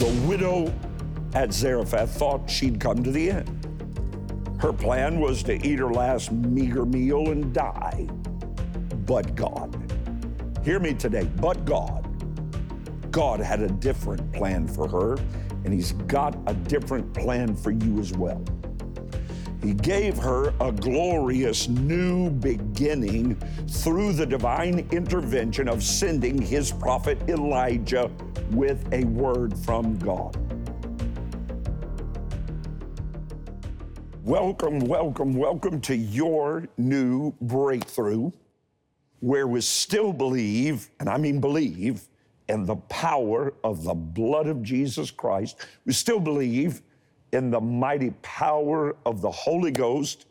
The 0.00 0.26
widow 0.26 0.72
at 1.34 1.52
Zarephath 1.52 2.16
thought 2.16 2.48
she'd 2.48 2.80
come 2.80 3.02
to 3.02 3.10
the 3.10 3.32
end. 3.32 4.56
Her 4.58 4.72
plan 4.72 5.20
was 5.20 5.42
to 5.42 5.62
eat 5.62 5.78
her 5.78 5.92
last 5.92 6.32
meager 6.32 6.86
meal 6.86 7.28
and 7.28 7.52
die. 7.52 8.08
But 9.04 9.34
God, 9.34 9.76
hear 10.64 10.78
me 10.80 10.94
today, 10.94 11.28
but 11.36 11.66
God, 11.66 12.08
God 13.10 13.40
had 13.40 13.60
a 13.60 13.68
different 13.68 14.32
plan 14.32 14.66
for 14.66 14.88
her, 14.88 15.18
and 15.64 15.74
He's 15.74 15.92
got 15.92 16.34
a 16.46 16.54
different 16.54 17.12
plan 17.12 17.54
for 17.54 17.70
you 17.70 17.98
as 17.98 18.14
well. 18.14 18.42
He 19.62 19.74
gave 19.74 20.16
her 20.16 20.54
a 20.62 20.72
glorious 20.72 21.68
new 21.68 22.30
beginning 22.30 23.34
through 23.68 24.14
the 24.14 24.24
divine 24.24 24.88
intervention 24.92 25.68
of 25.68 25.82
sending 25.82 26.40
his 26.40 26.72
prophet 26.72 27.18
Elijah 27.28 28.10
with 28.50 28.86
a 28.92 29.04
word 29.04 29.56
from 29.58 29.98
God. 29.98 30.36
Welcome, 34.22 34.80
welcome, 34.80 35.34
welcome 35.34 35.80
to 35.82 35.96
your 35.96 36.68
new 36.76 37.32
breakthrough 37.40 38.30
where 39.20 39.46
we 39.46 39.60
still 39.60 40.12
believe, 40.12 40.90
and 40.98 41.08
I 41.08 41.16
mean 41.18 41.40
believe, 41.40 42.02
in 42.48 42.66
the 42.66 42.76
power 42.76 43.54
of 43.62 43.84
the 43.84 43.94
blood 43.94 44.46
of 44.46 44.62
Jesus 44.62 45.10
Christ. 45.10 45.64
We 45.84 45.92
still 45.92 46.18
believe 46.18 46.82
in 47.32 47.50
the 47.50 47.60
mighty 47.60 48.10
power 48.22 48.96
of 49.06 49.20
the 49.20 49.30
Holy 49.30 49.70
Ghost 49.70 50.26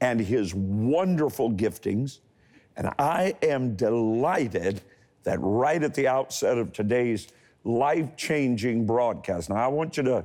and 0.00 0.20
his 0.20 0.54
wonderful 0.54 1.50
giftings. 1.50 2.20
And 2.76 2.90
I 2.98 3.34
am 3.42 3.74
delighted 3.74 4.82
that 5.24 5.38
right 5.40 5.82
at 5.82 5.94
the 5.94 6.06
outset 6.06 6.58
of 6.58 6.72
today's 6.72 7.28
life 7.64 8.16
changing 8.16 8.86
broadcast. 8.86 9.50
Now, 9.50 9.56
I 9.56 9.66
want 9.68 9.96
you 9.96 10.02
to, 10.04 10.24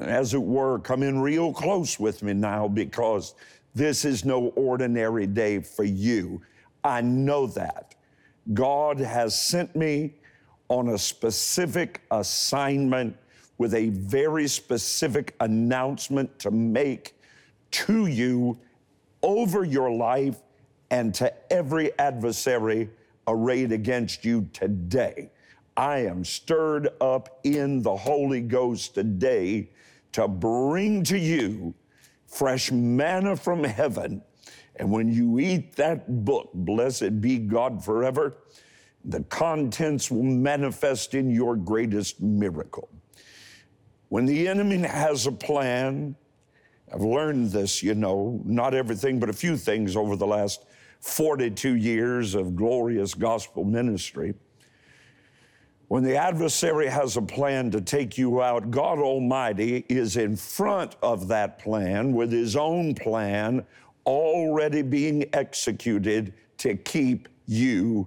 as 0.00 0.34
it 0.34 0.42
were, 0.42 0.78
come 0.78 1.02
in 1.02 1.20
real 1.20 1.52
close 1.52 2.00
with 2.00 2.22
me 2.22 2.32
now 2.32 2.66
because 2.68 3.34
this 3.74 4.04
is 4.04 4.24
no 4.24 4.48
ordinary 4.56 5.26
day 5.26 5.60
for 5.60 5.84
you. 5.84 6.40
I 6.82 7.02
know 7.02 7.46
that. 7.48 7.94
God 8.54 8.98
has 8.98 9.40
sent 9.40 9.76
me 9.76 10.14
on 10.68 10.88
a 10.88 10.98
specific 10.98 12.00
assignment 12.10 13.16
with 13.58 13.74
a 13.74 13.90
very 13.90 14.48
specific 14.48 15.34
announcement 15.40 16.38
to 16.38 16.50
make 16.50 17.14
to 17.70 18.06
you 18.06 18.58
over 19.22 19.64
your 19.64 19.90
life 19.90 20.38
and 20.90 21.14
to 21.14 21.52
every 21.52 21.96
adversary 21.98 22.88
arrayed 23.28 23.70
against 23.70 24.24
you 24.24 24.48
today. 24.52 25.30
I 25.76 25.98
am 25.98 26.24
stirred 26.24 26.88
up 27.00 27.40
in 27.44 27.82
the 27.82 27.96
Holy 27.96 28.40
Ghost 28.40 28.94
today 28.94 29.70
to 30.12 30.28
bring 30.28 31.04
to 31.04 31.18
you 31.18 31.74
fresh 32.26 32.70
manna 32.70 33.36
from 33.36 33.64
heaven. 33.64 34.22
And 34.76 34.90
when 34.90 35.12
you 35.12 35.38
eat 35.38 35.76
that 35.76 36.24
book, 36.24 36.50
blessed 36.54 37.20
be 37.20 37.38
God 37.38 37.84
forever, 37.84 38.38
the 39.04 39.22
contents 39.24 40.10
will 40.10 40.22
manifest 40.22 41.14
in 41.14 41.30
your 41.30 41.56
greatest 41.56 42.20
miracle. 42.20 42.88
When 44.08 44.26
the 44.26 44.48
enemy 44.48 44.78
has 44.78 45.26
a 45.26 45.32
plan, 45.32 46.16
I've 46.92 47.02
learned 47.02 47.52
this, 47.52 47.82
you 47.82 47.94
know, 47.94 48.40
not 48.44 48.74
everything, 48.74 49.20
but 49.20 49.28
a 49.28 49.32
few 49.32 49.56
things 49.56 49.96
over 49.96 50.16
the 50.16 50.26
last 50.26 50.64
42 51.00 51.76
years 51.76 52.34
of 52.34 52.56
glorious 52.56 53.14
gospel 53.14 53.64
ministry. 53.64 54.34
When 55.90 56.04
the 56.04 56.14
adversary 56.14 56.86
has 56.86 57.16
a 57.16 57.22
plan 57.22 57.72
to 57.72 57.80
take 57.80 58.16
you 58.16 58.40
out, 58.40 58.70
God 58.70 59.00
Almighty 59.00 59.84
is 59.88 60.16
in 60.16 60.36
front 60.36 60.94
of 61.02 61.26
that 61.26 61.58
plan 61.58 62.12
with 62.12 62.30
his 62.30 62.54
own 62.54 62.94
plan 62.94 63.66
already 64.06 64.82
being 64.82 65.28
executed 65.32 66.32
to 66.58 66.76
keep 66.76 67.28
you 67.46 68.06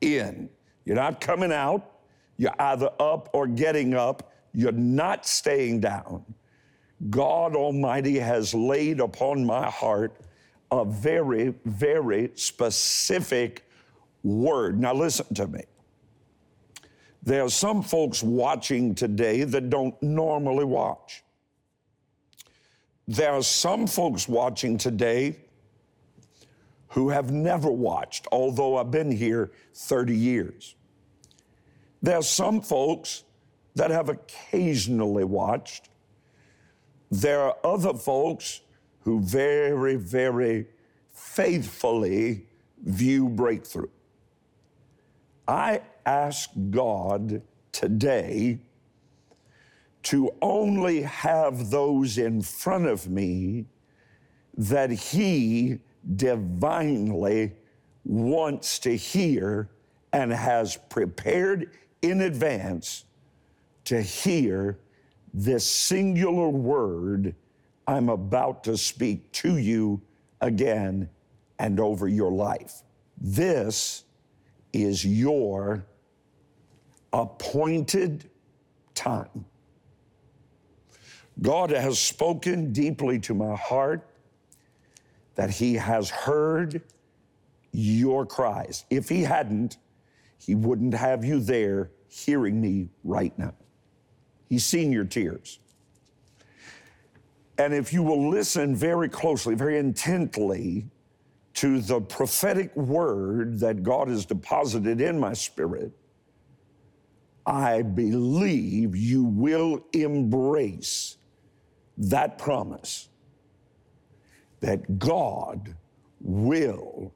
in. 0.00 0.48
You're 0.86 0.96
not 0.96 1.20
coming 1.20 1.52
out, 1.52 1.98
you're 2.38 2.54
either 2.58 2.90
up 2.98 3.28
or 3.34 3.46
getting 3.46 3.92
up 3.92 4.32
you're 4.54 4.72
not 4.72 5.26
staying 5.26 5.80
down. 5.80 6.24
God 7.10 7.54
Almighty 7.54 8.18
has 8.18 8.54
laid 8.54 8.98
upon 8.98 9.44
my 9.44 9.70
heart 9.70 10.16
a 10.70 10.86
very, 10.86 11.54
very 11.66 12.30
specific 12.34 13.68
word. 14.22 14.80
Now, 14.80 14.94
listen 14.94 15.34
to 15.34 15.46
me. 15.46 15.64
There 17.22 17.44
are 17.44 17.50
some 17.50 17.82
folks 17.82 18.22
watching 18.22 18.94
today 18.94 19.44
that 19.44 19.68
don't 19.68 20.00
normally 20.02 20.64
watch. 20.64 21.22
There 23.06 23.32
are 23.32 23.42
some 23.42 23.86
folks 23.86 24.28
watching 24.28 24.78
today 24.78 25.36
who 26.88 27.10
have 27.10 27.30
never 27.30 27.70
watched, 27.70 28.26
although 28.32 28.76
I've 28.76 28.90
been 28.90 29.10
here 29.10 29.52
30 29.74 30.16
years. 30.16 30.74
There 32.02 32.16
are 32.16 32.22
some 32.22 32.60
folks 32.60 33.24
that 33.74 33.90
have 33.90 34.08
occasionally 34.08 35.24
watched. 35.24 35.90
There 37.10 37.40
are 37.40 37.56
other 37.64 37.94
folks 37.94 38.60
who 39.00 39.20
very, 39.20 39.96
very 39.96 40.66
faithfully 41.12 42.46
view 42.84 43.28
breakthrough. 43.28 43.88
I 45.46 45.82
ask 46.06 46.50
God 46.70 47.42
today 47.72 48.58
to 50.02 50.30
only 50.40 51.02
have 51.02 51.70
those 51.70 52.18
in 52.18 52.42
front 52.42 52.86
of 52.86 53.08
me 53.08 53.66
that 54.56 54.90
He 54.90 55.78
divinely 56.16 57.52
wants 58.04 58.78
to 58.80 58.96
hear 58.96 59.68
and 60.12 60.32
has 60.32 60.76
prepared 60.88 61.70
in 62.02 62.22
advance 62.22 63.04
to 63.84 64.00
hear 64.00 64.78
this 65.32 65.64
singular 65.66 66.48
word 66.48 67.34
I'm 67.86 68.08
about 68.08 68.64
to 68.64 68.76
speak 68.76 69.32
to 69.32 69.56
you 69.56 70.00
again 70.40 71.08
and 71.58 71.80
over 71.80 72.06
your 72.06 72.30
life. 72.30 72.82
This 73.20 74.04
is 74.72 75.04
your 75.04 75.84
appointed 77.12 78.28
time. 78.94 79.44
God 81.40 81.70
has 81.70 81.98
spoken 81.98 82.72
deeply 82.72 83.18
to 83.20 83.34
my 83.34 83.56
heart 83.56 84.06
that 85.36 85.50
He 85.50 85.74
has 85.74 86.10
heard 86.10 86.82
your 87.72 88.26
cries. 88.26 88.84
If 88.90 89.08
He 89.08 89.22
hadn't, 89.22 89.78
He 90.38 90.54
wouldn't 90.54 90.94
have 90.94 91.24
you 91.24 91.40
there 91.40 91.90
hearing 92.08 92.60
me 92.60 92.90
right 93.04 93.36
now. 93.38 93.54
He's 94.48 94.64
seen 94.64 94.92
your 94.92 95.04
tears. 95.04 95.60
And 97.56 97.72
if 97.72 97.92
you 97.92 98.02
will 98.02 98.30
listen 98.30 98.74
very 98.74 99.08
closely, 99.08 99.54
very 99.54 99.78
intently 99.78 100.86
to 101.54 101.80
the 101.80 102.00
prophetic 102.00 102.74
word 102.74 103.60
that 103.60 103.82
God 103.82 104.08
has 104.08 104.24
deposited 104.24 105.00
in 105.00 105.20
my 105.20 105.34
spirit, 105.34 105.92
I 107.46 107.82
believe 107.82 108.94
you 108.94 109.24
will 109.24 109.84
embrace 109.92 111.16
that 111.96 112.38
promise 112.38 113.08
that 114.60 114.98
God 114.98 115.74
will, 116.20 117.12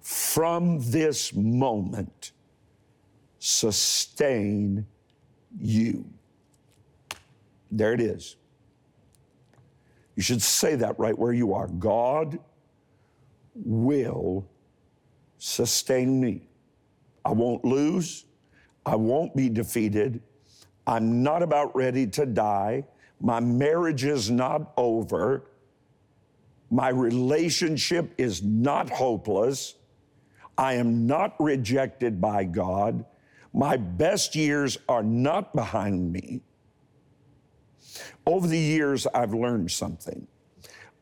from 0.00 0.78
this 0.90 1.34
moment, 1.34 2.32
sustain 3.38 4.86
you. 5.60 6.04
There 7.70 7.92
it 7.92 8.00
is. 8.00 8.36
You 10.14 10.22
should 10.22 10.42
say 10.42 10.76
that 10.76 10.98
right 10.98 11.18
where 11.18 11.32
you 11.32 11.54
are. 11.54 11.66
God 11.66 12.38
will 13.54 14.46
sustain 15.38 16.20
me. 16.20 16.48
I 17.24 17.32
won't 17.32 17.64
lose. 17.64 18.24
I 18.84 18.96
won't 18.96 19.34
be 19.36 19.48
defeated. 19.48 20.20
I'm 20.86 21.22
not 21.22 21.42
about 21.42 21.74
ready 21.76 22.06
to 22.08 22.26
die. 22.26 22.84
My 23.20 23.38
marriage 23.38 24.04
is 24.04 24.30
not 24.30 24.72
over. 24.76 25.44
My 26.70 26.88
relationship 26.88 28.12
is 28.18 28.42
not 28.42 28.90
hopeless. 28.90 29.74
I 30.58 30.74
am 30.74 31.06
not 31.06 31.34
rejected 31.38 32.20
by 32.20 32.44
God. 32.44 33.04
My 33.52 33.76
best 33.76 34.34
years 34.34 34.78
are 34.88 35.02
not 35.02 35.54
behind 35.54 36.12
me. 36.12 36.40
Over 38.26 38.46
the 38.46 38.58
years, 38.58 39.06
I've 39.14 39.34
learned 39.34 39.70
something. 39.70 40.26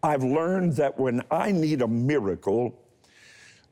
I've 0.03 0.25
learned 0.25 0.77
that 0.77 0.99
when 0.99 1.23
I 1.31 1.53
need 1.53 1.83
a 1.83 1.89
miracle, 1.89 2.79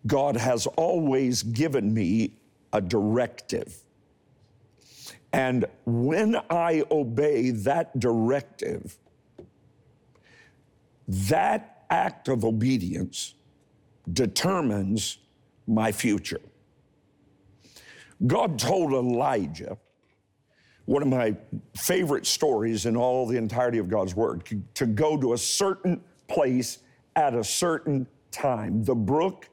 God 0.06 0.36
has 0.36 0.66
always 0.66 1.42
given 1.42 1.92
me 1.92 2.34
a 2.72 2.80
directive. 2.80 3.82
And 5.32 5.66
when 5.84 6.36
I 6.50 6.84
obey 6.90 7.50
that 7.50 7.98
directive, 7.98 8.98
that 11.06 11.84
act 11.90 12.28
of 12.28 12.44
obedience 12.44 13.34
determines 14.12 15.18
my 15.66 15.92
future. 15.92 16.40
God 18.26 18.58
told 18.58 18.92
Elijah, 18.92 19.78
one 20.86 21.02
of 21.02 21.08
my 21.08 21.36
favorite 21.76 22.26
stories 22.26 22.86
in 22.86 22.96
all 22.96 23.26
the 23.26 23.36
entirety 23.36 23.78
of 23.78 23.88
God's 23.88 24.16
Word, 24.16 24.48
to 24.74 24.86
go 24.86 25.16
to 25.16 25.34
a 25.34 25.38
certain 25.38 26.00
place 26.26 26.78
at 27.16 27.34
a 27.34 27.44
certain 27.44 28.06
time, 28.30 28.82
the 28.84 28.94
brook 28.94 29.48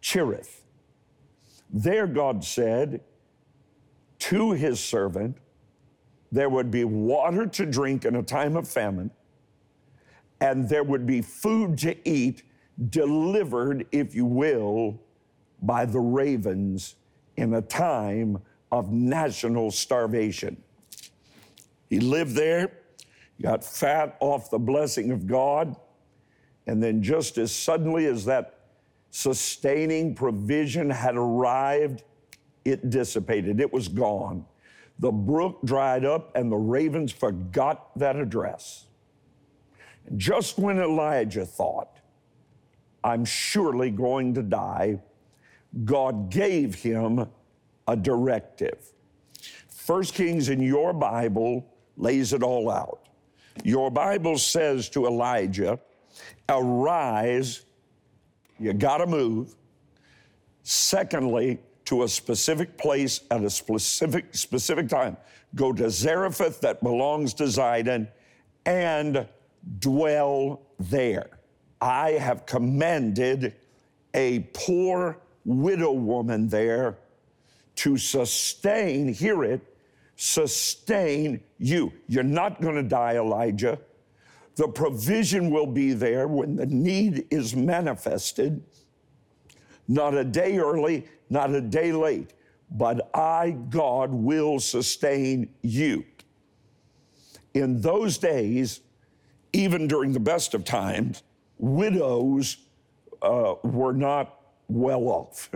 Cherith. 0.00 0.62
There, 1.70 2.06
God 2.06 2.44
said 2.44 3.00
to 4.28 4.52
his 4.52 4.80
servant, 4.80 5.36
there 6.32 6.48
would 6.48 6.70
be 6.70 6.84
water 6.84 7.46
to 7.46 7.66
drink 7.66 8.06
in 8.06 8.16
a 8.16 8.22
time 8.22 8.56
of 8.56 8.66
famine, 8.66 9.10
and 10.40 10.66
there 10.66 10.82
would 10.82 11.06
be 11.06 11.20
food 11.20 11.76
to 11.78 12.08
eat 12.08 12.42
delivered, 12.88 13.86
if 13.92 14.14
you 14.14 14.24
will, 14.24 14.98
by 15.60 15.84
the 15.84 16.00
ravens 16.00 16.96
in 17.36 17.52
a 17.52 17.60
time 17.60 18.38
of 18.72 18.90
national 18.90 19.70
starvation. 19.70 20.56
He 21.90 22.00
lived 22.00 22.34
there, 22.34 22.72
got 23.42 23.62
fat 23.62 24.16
off 24.20 24.50
the 24.50 24.58
blessing 24.58 25.10
of 25.10 25.26
God, 25.26 25.76
and 26.66 26.82
then 26.82 27.02
just 27.02 27.36
as 27.36 27.52
suddenly 27.52 28.06
as 28.06 28.24
that 28.24 28.58
sustaining 29.10 30.14
provision 30.14 30.88
had 30.88 31.14
arrived, 31.14 32.04
it 32.64 32.90
dissipated, 32.90 33.60
it 33.60 33.72
was 33.72 33.88
gone. 33.88 34.44
The 34.98 35.10
brook 35.10 35.58
dried 35.64 36.04
up, 36.04 36.36
and 36.36 36.50
the 36.50 36.56
ravens 36.56 37.12
forgot 37.12 37.96
that 37.98 38.16
address. 38.16 38.86
Just 40.16 40.58
when 40.58 40.78
Elijah 40.78 41.44
thought, 41.44 41.98
I'm 43.02 43.24
surely 43.24 43.90
going 43.90 44.34
to 44.34 44.42
die, 44.42 45.00
God 45.84 46.30
gave 46.30 46.74
him 46.74 47.26
a 47.88 47.96
directive. 47.96 48.92
First 49.68 50.14
Kings 50.14 50.48
in 50.48 50.60
your 50.60 50.92
Bible 50.92 51.66
lays 51.96 52.32
it 52.32 52.42
all 52.42 52.70
out. 52.70 53.08
Your 53.62 53.90
Bible 53.90 54.38
says 54.38 54.88
to 54.90 55.06
Elijah, 55.06 55.78
Arise, 56.48 57.66
you 58.58 58.72
got 58.72 58.98
to 58.98 59.06
move. 59.06 59.54
Secondly, 60.62 61.58
to 61.86 62.02
a 62.02 62.08
specific 62.08 62.76
place 62.78 63.20
at 63.30 63.42
a 63.42 63.50
specific 63.50 64.34
specific 64.34 64.88
time. 64.88 65.16
Go 65.54 65.72
to 65.72 65.90
Zarephath 65.90 66.60
that 66.60 66.82
belongs 66.82 67.34
to 67.34 67.44
Zidon 67.44 68.08
and 68.66 69.28
dwell 69.78 70.62
there. 70.78 71.38
I 71.80 72.12
have 72.12 72.46
commanded 72.46 73.54
a 74.14 74.40
poor 74.54 75.18
widow 75.44 75.92
woman 75.92 76.48
there 76.48 76.98
to 77.76 77.96
sustain, 77.96 79.12
hear 79.12 79.44
it, 79.44 79.60
sustain 80.16 81.40
you. 81.58 81.92
You're 82.08 82.22
not 82.22 82.60
going 82.60 82.76
to 82.76 82.82
die, 82.82 83.16
Elijah. 83.16 83.78
The 84.56 84.68
provision 84.68 85.50
will 85.50 85.66
be 85.66 85.92
there 85.92 86.28
when 86.28 86.56
the 86.56 86.66
need 86.66 87.26
is 87.30 87.56
manifested, 87.56 88.62
not 89.88 90.14
a 90.14 90.24
day 90.24 90.58
early, 90.58 91.06
not 91.30 91.50
a 91.50 91.60
day 91.60 91.92
late, 91.92 92.32
but 92.70 93.10
I, 93.14 93.50
God, 93.70 94.10
will 94.12 94.60
sustain 94.60 95.50
you. 95.62 96.04
In 97.54 97.80
those 97.80 98.18
days, 98.18 98.80
even 99.52 99.86
during 99.86 100.12
the 100.12 100.20
best 100.20 100.54
of 100.54 100.64
times, 100.64 101.22
widows 101.58 102.56
uh, 103.22 103.54
were 103.62 103.92
not 103.92 104.40
well 104.68 105.02
off. 105.02 105.50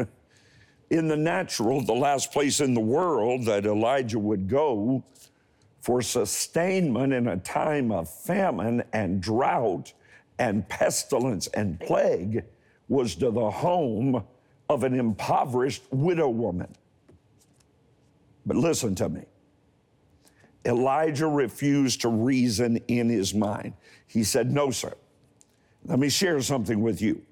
in 0.90 1.08
the 1.08 1.16
natural, 1.16 1.82
the 1.82 1.92
last 1.92 2.32
place 2.32 2.60
in 2.60 2.74
the 2.74 2.80
world 2.80 3.44
that 3.44 3.66
Elijah 3.66 4.18
would 4.18 4.48
go 4.48 5.04
for 5.80 6.00
sustainment 6.02 7.12
in 7.12 7.28
a 7.28 7.36
time 7.36 7.90
of 7.90 8.08
famine 8.08 8.82
and 8.92 9.20
drought 9.20 9.92
and 10.38 10.68
pestilence 10.68 11.46
and 11.48 11.78
plague 11.80 12.44
was 12.88 13.14
to 13.16 13.30
the 13.30 13.50
home 13.50 14.24
of 14.68 14.84
an 14.84 14.98
impoverished 14.98 15.82
widow 15.90 16.28
woman. 16.28 16.74
But 18.44 18.56
listen 18.56 18.94
to 18.96 19.08
me. 19.08 19.22
Elijah 20.64 21.26
refused 21.26 22.02
to 22.02 22.08
reason 22.08 22.76
in 22.88 23.08
his 23.08 23.34
mind. 23.34 23.74
He 24.06 24.24
said, 24.24 24.52
No, 24.52 24.70
sir. 24.70 24.92
Let 25.84 25.98
me 25.98 26.08
share 26.08 26.40
something 26.42 26.82
with 26.82 27.00
you. 27.00 27.22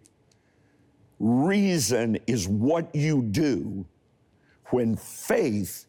Reason 1.18 2.18
is 2.26 2.46
what 2.46 2.94
you 2.94 3.22
do 3.22 3.86
when 4.66 4.96
faith 4.96 5.86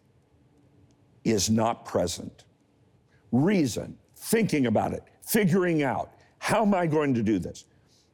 is 1.24 1.50
not 1.50 1.86
present. 1.86 2.46
Reason, 3.32 3.98
thinking 4.16 4.68
about 4.68 4.94
it, 4.94 5.04
figuring 5.22 5.84
out, 5.84 6.12
how 6.40 6.62
am 6.64 6.74
I 6.74 6.88
going 6.88 7.14
to 7.16 7.24
do 7.24 7.40
this? 7.40 7.66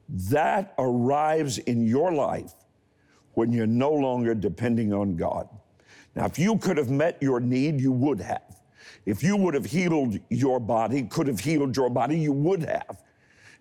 That 0.10 0.74
arrives 0.78 1.60
in 1.60 1.86
your 1.86 2.12
life 2.12 2.54
when 3.34 3.52
you're 3.52 3.68
no 3.68 3.92
longer 3.92 4.36
depending 4.36 4.94
on 4.94 5.16
God. 5.16 5.48
Now, 6.16 6.26
if 6.26 6.38
you 6.38 6.58
could 6.58 6.78
have 6.78 6.90
met 6.90 7.18
your 7.22 7.40
need, 7.40 7.82
you 7.82 7.92
would 7.92 8.22
have. 8.22 8.62
If 9.06 9.24
you 9.24 9.36
would 9.36 9.54
have 9.54 9.66
healed 9.66 10.20
your 10.30 10.60
body, 10.60 11.04
could 11.04 11.28
have 11.28 11.40
healed 11.40 11.76
your 11.76 11.90
body, 11.90 12.18
you 12.18 12.32
would 12.32 12.64
have 12.64 13.04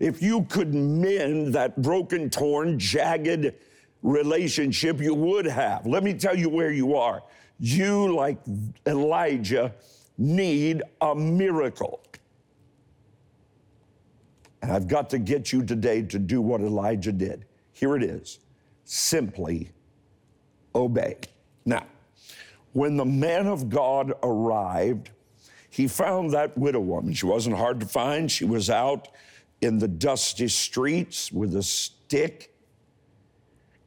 if 0.02 0.20
you 0.20 0.42
could 0.42 0.74
mend 0.74 1.54
that 1.54 1.80
broken, 1.80 2.28
torn, 2.28 2.76
jagged 2.76 3.54
relationship, 4.02 5.00
you 5.00 5.14
would 5.14 5.44
have. 5.46 5.86
Let 5.86 6.02
me 6.02 6.12
tell 6.12 6.36
you 6.36 6.48
where 6.48 6.72
you 6.72 6.96
are. 6.96 7.22
You, 7.60 8.12
like 8.12 8.38
Elijah, 8.84 9.72
need 10.18 10.82
a 11.00 11.14
miracle. 11.14 12.02
And 14.60 14.72
I've 14.72 14.88
got 14.88 15.08
to 15.10 15.20
get 15.20 15.52
you 15.52 15.64
today 15.64 16.02
to 16.02 16.18
do 16.18 16.42
what 16.42 16.62
Elijah 16.62 17.12
did. 17.12 17.44
Here 17.70 17.94
it 17.94 18.02
is 18.02 18.40
simply 18.84 19.70
obey. 20.74 21.18
Now, 21.64 21.84
when 22.72 22.96
the 22.96 23.04
man 23.04 23.46
of 23.46 23.68
God 23.68 24.12
arrived, 24.22 25.10
he 25.70 25.88
found 25.88 26.32
that 26.32 26.56
widow 26.56 26.80
woman. 26.80 27.12
She 27.14 27.26
wasn't 27.26 27.56
hard 27.56 27.80
to 27.80 27.86
find. 27.86 28.30
She 28.30 28.44
was 28.44 28.70
out 28.70 29.08
in 29.60 29.78
the 29.78 29.88
dusty 29.88 30.48
streets 30.48 31.30
with 31.30 31.54
a 31.56 31.62
stick, 31.62 32.54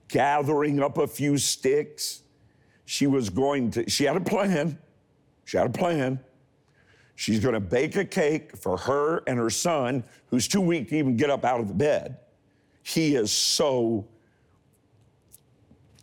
gathering 0.07 0.81
up 0.81 0.97
a 0.97 1.07
few 1.07 1.37
sticks. 1.37 2.23
She 2.85 3.07
was 3.07 3.29
going 3.29 3.71
to, 3.71 3.89
she 3.89 4.05
had 4.05 4.15
a 4.15 4.21
plan. 4.21 4.77
She 5.43 5.57
had 5.57 5.67
a 5.67 5.71
plan. 5.71 6.19
She's 7.15 7.39
going 7.39 7.53
to 7.53 7.59
bake 7.59 7.95
a 7.95 8.05
cake 8.05 8.57
for 8.57 8.77
her 8.77 9.23
and 9.27 9.37
her 9.37 9.49
son, 9.49 10.03
who's 10.27 10.47
too 10.47 10.61
weak 10.61 10.89
to 10.89 10.97
even 10.97 11.15
get 11.15 11.29
up 11.29 11.45
out 11.45 11.59
of 11.59 11.67
the 11.67 11.73
bed. 11.73 12.17
He 12.83 13.15
is 13.15 13.31
so 13.31 14.07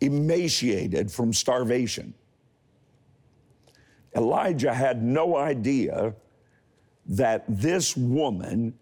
emaciated 0.03 1.11
from 1.11 1.33
starvation. 1.33 2.13
Elijah 4.15 4.73
had 4.73 5.01
no 5.01 5.35
idea 5.37 6.13
that 7.05 7.45
this 7.47 7.97
woman 7.97 8.73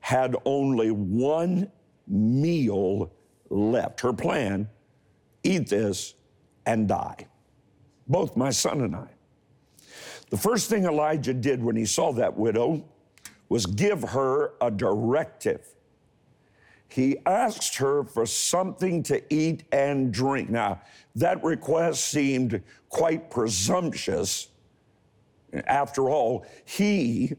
had 0.00 0.34
only 0.44 0.90
one 0.90 1.70
meal 2.08 3.12
left. 3.50 4.00
Her 4.00 4.12
plan 4.12 4.68
eat 5.42 5.68
this 5.68 6.14
and 6.66 6.88
die. 6.88 7.26
Both 8.08 8.36
my 8.36 8.50
son 8.50 8.80
and 8.80 8.96
I. 8.96 9.08
The 10.30 10.36
first 10.36 10.68
thing 10.68 10.84
Elijah 10.84 11.34
did 11.34 11.62
when 11.62 11.76
he 11.76 11.84
saw 11.84 12.12
that 12.12 12.36
widow 12.36 12.84
was 13.48 13.66
give 13.66 14.02
her 14.02 14.52
a 14.60 14.70
directive. 14.70 15.66
He 16.90 17.18
asked 17.24 17.76
her 17.76 18.04
for 18.04 18.26
something 18.26 19.02
to 19.04 19.22
eat 19.32 19.64
and 19.72 20.12
drink. 20.12 20.50
Now, 20.50 20.80
that 21.14 21.42
request 21.44 22.08
seemed 22.08 22.62
quite 22.88 23.30
presumptuous. 23.30 24.48
After 25.66 26.10
all, 26.10 26.44
he 26.64 27.34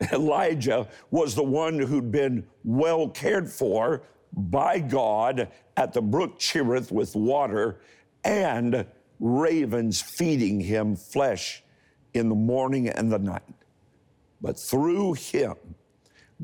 Elijah 0.12 0.88
was 1.10 1.34
the 1.34 1.42
one 1.42 1.78
who'd 1.78 2.10
been 2.10 2.46
well 2.64 3.08
cared 3.08 3.50
for 3.50 4.02
by 4.32 4.78
God 4.78 5.48
at 5.76 5.92
the 5.92 6.02
brook 6.02 6.38
Cherith 6.38 6.92
with 6.92 7.14
water 7.14 7.80
and 8.24 8.86
ravens 9.20 10.02
feeding 10.02 10.60
him 10.60 10.96
flesh 10.96 11.62
in 12.12 12.28
the 12.28 12.34
morning 12.34 12.88
and 12.88 13.10
the 13.10 13.18
night. 13.18 13.42
But 14.40 14.58
through 14.58 15.14
him, 15.14 15.54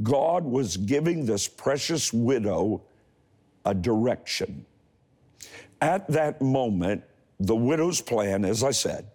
God 0.02 0.44
was 0.44 0.76
giving 0.76 1.26
this 1.26 1.48
precious 1.48 2.12
widow 2.12 2.82
a 3.64 3.74
direction. 3.74 4.64
At 5.80 6.08
that 6.08 6.40
moment, 6.40 7.02
the 7.40 7.56
widow's 7.56 8.00
plan, 8.00 8.44
as 8.44 8.62
I 8.62 8.70
said, 8.70 9.06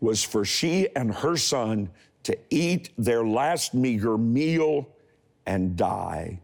was 0.00 0.22
for 0.22 0.44
she 0.44 0.88
and 0.94 1.12
her 1.12 1.36
son 1.36 1.90
to 2.24 2.38
eat 2.50 2.90
their 2.98 3.24
last 3.24 3.74
meager 3.74 4.18
meal 4.18 4.88
and 5.46 5.76
die. 5.76 6.40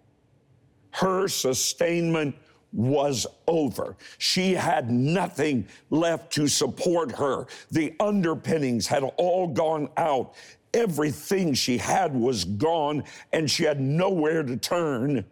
Her 0.90 1.28
sustainment 1.28 2.34
was 2.73 3.26
over. 3.46 3.96
She 4.18 4.54
had 4.54 4.90
nothing 4.90 5.68
left 5.90 6.32
to 6.32 6.49
support 6.49 7.12
her. 7.12 7.46
The 7.70 7.94
underpinnings 8.00 8.87
had 8.87 9.04
all 9.16 9.46
gone 9.46 9.88
out. 9.96 10.34
Everything 10.75 11.54
she 11.54 11.78
had 11.78 12.14
was 12.14 12.45
gone, 12.45 13.04
and 13.33 13.50
she 13.50 13.64
had 13.64 13.81
nowhere 13.81 14.43
to 14.43 14.57
turn 14.57 15.25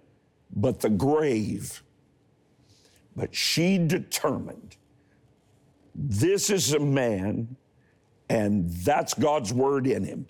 but 0.54 0.80
the 0.80 0.88
grave. 0.88 1.82
But 3.14 3.34
she 3.34 3.78
determined 3.78 4.76
this 5.94 6.48
is 6.48 6.72
a 6.72 6.78
man, 6.80 7.56
and 8.30 8.70
that's 8.70 9.14
God's 9.14 9.52
word 9.52 9.86
in 9.86 10.04
him. 10.04 10.26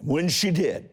When 0.00 0.28
she 0.28 0.50
did, 0.50 0.90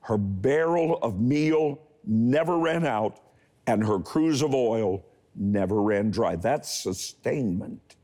her 0.00 0.16
barrel 0.16 0.98
of 1.02 1.20
meal 1.20 1.80
never 2.04 2.56
ran 2.56 2.86
out, 2.86 3.20
and 3.66 3.84
her 3.84 3.98
cruse 3.98 4.40
of 4.40 4.54
oil 4.54 5.04
never 5.34 5.82
ran 5.82 6.10
dry. 6.10 6.36
That's 6.36 6.72
sustainment. 6.82 7.96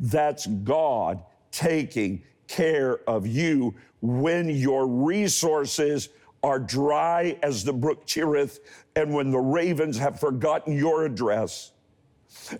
That's 0.00 0.46
God 0.46 1.22
taking 1.52 2.24
care 2.48 3.00
of 3.08 3.26
you 3.26 3.74
when 4.00 4.48
your 4.48 4.86
resources 4.86 6.08
are 6.42 6.58
dry 6.58 7.36
as 7.42 7.64
the 7.64 7.72
brook 7.72 8.06
Cherith, 8.06 8.60
and 8.94 9.12
when 9.12 9.30
the 9.30 9.38
ravens 9.38 9.98
have 9.98 10.20
forgotten 10.20 10.76
your 10.76 11.04
address, 11.04 11.72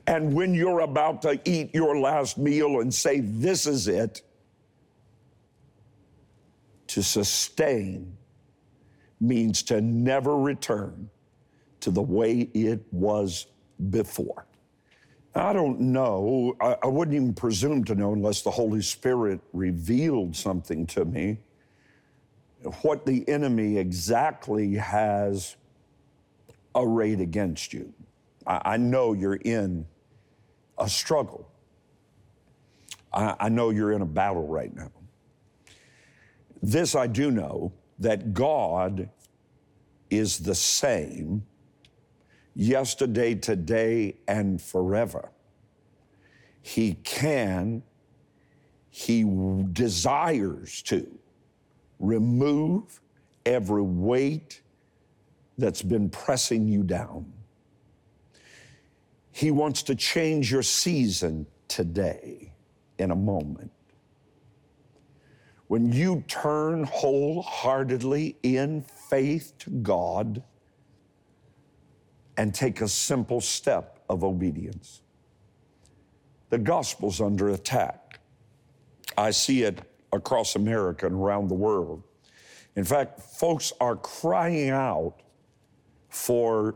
and 0.06 0.34
when 0.34 0.54
you're 0.54 0.80
about 0.80 1.22
to 1.22 1.40
eat 1.44 1.74
your 1.74 1.98
last 1.98 2.38
meal 2.38 2.80
and 2.80 2.92
say, 2.92 3.20
This 3.20 3.66
is 3.66 3.86
it, 3.86 4.22
to 6.88 7.02
sustain 7.02 8.16
means 9.20 9.62
to 9.64 9.80
never 9.80 10.36
return 10.36 11.08
to 11.80 11.90
the 11.90 12.02
way 12.02 12.40
it 12.54 12.82
was 12.90 13.46
before. 13.90 14.46
I 15.36 15.52
don't 15.52 15.80
know. 15.80 16.56
I, 16.60 16.76
I, 16.82 16.86
wouldn't 16.86 17.14
even 17.14 17.34
presume 17.34 17.84
to 17.84 17.94
know 17.94 18.14
unless 18.14 18.40
the 18.40 18.50
Holy 18.50 18.80
Spirit 18.80 19.40
revealed 19.52 20.34
something 20.34 20.86
to 20.88 21.04
me 21.04 21.38
what 22.80 23.04
the 23.04 23.28
enemy 23.28 23.76
exactly 23.76 24.74
has 24.76 25.56
arrayed 26.74 27.20
against 27.20 27.74
you. 27.74 27.92
I, 28.46 28.62
I 28.64 28.76
know 28.78 29.12
you're 29.12 29.34
in 29.34 29.86
a 30.78 30.88
struggle. 30.88 31.46
I, 33.12 33.36
I 33.38 33.48
know 33.50 33.70
you're 33.70 33.92
in 33.92 34.00
a 34.02 34.06
battle 34.06 34.46
right 34.46 34.74
now. 34.74 34.90
This 36.62 36.94
I 36.94 37.06
do 37.06 37.30
know 37.30 37.72
that 37.98 38.32
God 38.32 39.10
is 40.08 40.38
the 40.38 40.54
same 40.54 41.44
yesterday, 42.56 43.34
today, 43.34 44.16
and 44.26 44.60
forever. 44.60 45.30
He 46.62 46.94
can, 47.04 47.82
He 48.90 49.25
desires 49.72 50.82
to 50.82 51.06
remove 52.00 53.00
every 53.44 53.82
weight 53.82 54.62
that's 55.58 55.82
been 55.82 56.08
pressing 56.08 56.66
you 56.66 56.82
down. 56.82 57.32
He 59.30 59.50
wants 59.50 59.82
to 59.84 59.94
change 59.94 60.50
your 60.50 60.62
season 60.62 61.46
today 61.68 62.52
in 62.98 63.10
a 63.10 63.16
moment. 63.16 63.70
When 65.68 65.92
you 65.92 66.25
turn 66.26 66.84
wholeheartedly 66.84 68.36
in 68.42 68.82
faith 68.82 69.52
to 69.58 69.70
God 69.70 70.42
and 72.36 72.54
take 72.54 72.80
a 72.80 72.88
simple 72.88 73.40
step 73.40 74.00
of 74.08 74.24
obedience, 74.24 75.02
the 76.50 76.58
gospel's 76.58 77.20
under 77.20 77.50
attack. 77.50 78.20
I 79.16 79.30
see 79.30 79.62
it 79.62 79.80
across 80.12 80.56
America 80.56 81.06
and 81.06 81.14
around 81.14 81.48
the 81.48 81.54
world. 81.54 82.02
In 82.76 82.84
fact, 82.84 83.20
folks 83.20 83.72
are 83.80 83.96
crying 83.96 84.70
out 84.70 85.22
for 86.10 86.74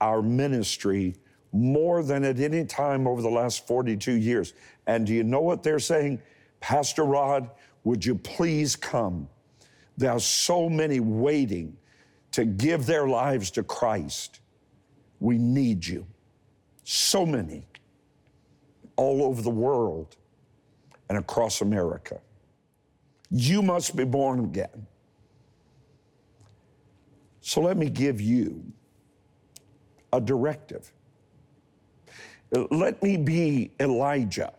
our 0.00 0.22
ministry 0.22 1.16
more 1.52 2.02
than 2.02 2.24
at 2.24 2.40
any 2.40 2.64
time 2.64 3.06
over 3.06 3.20
the 3.20 3.30
last 3.30 3.66
42 3.66 4.12
years. 4.12 4.54
And 4.86 5.06
do 5.06 5.12
you 5.12 5.24
know 5.24 5.40
what 5.40 5.62
they're 5.62 5.78
saying? 5.78 6.20
Pastor 6.60 7.04
Rod, 7.04 7.50
would 7.84 8.04
you 8.04 8.14
please 8.14 8.76
come? 8.76 9.28
There 9.98 10.10
are 10.10 10.20
so 10.20 10.68
many 10.68 11.00
waiting 11.00 11.76
to 12.32 12.44
give 12.44 12.86
their 12.86 13.06
lives 13.06 13.50
to 13.52 13.62
Christ. 13.62 14.40
We 15.22 15.38
need 15.38 15.86
you. 15.86 16.04
So 16.82 17.24
many 17.24 17.64
all 18.96 19.22
over 19.22 19.40
the 19.40 19.50
world 19.50 20.16
and 21.08 21.16
across 21.16 21.60
America. 21.60 22.20
You 23.30 23.62
must 23.62 23.94
be 23.94 24.02
born 24.02 24.40
again. 24.40 24.88
So 27.40 27.60
let 27.60 27.76
me 27.76 27.88
give 27.88 28.20
you 28.20 28.64
a 30.12 30.20
directive. 30.20 30.92
Let 32.72 33.00
me 33.00 33.16
be 33.16 33.70
Elijah 33.78 34.52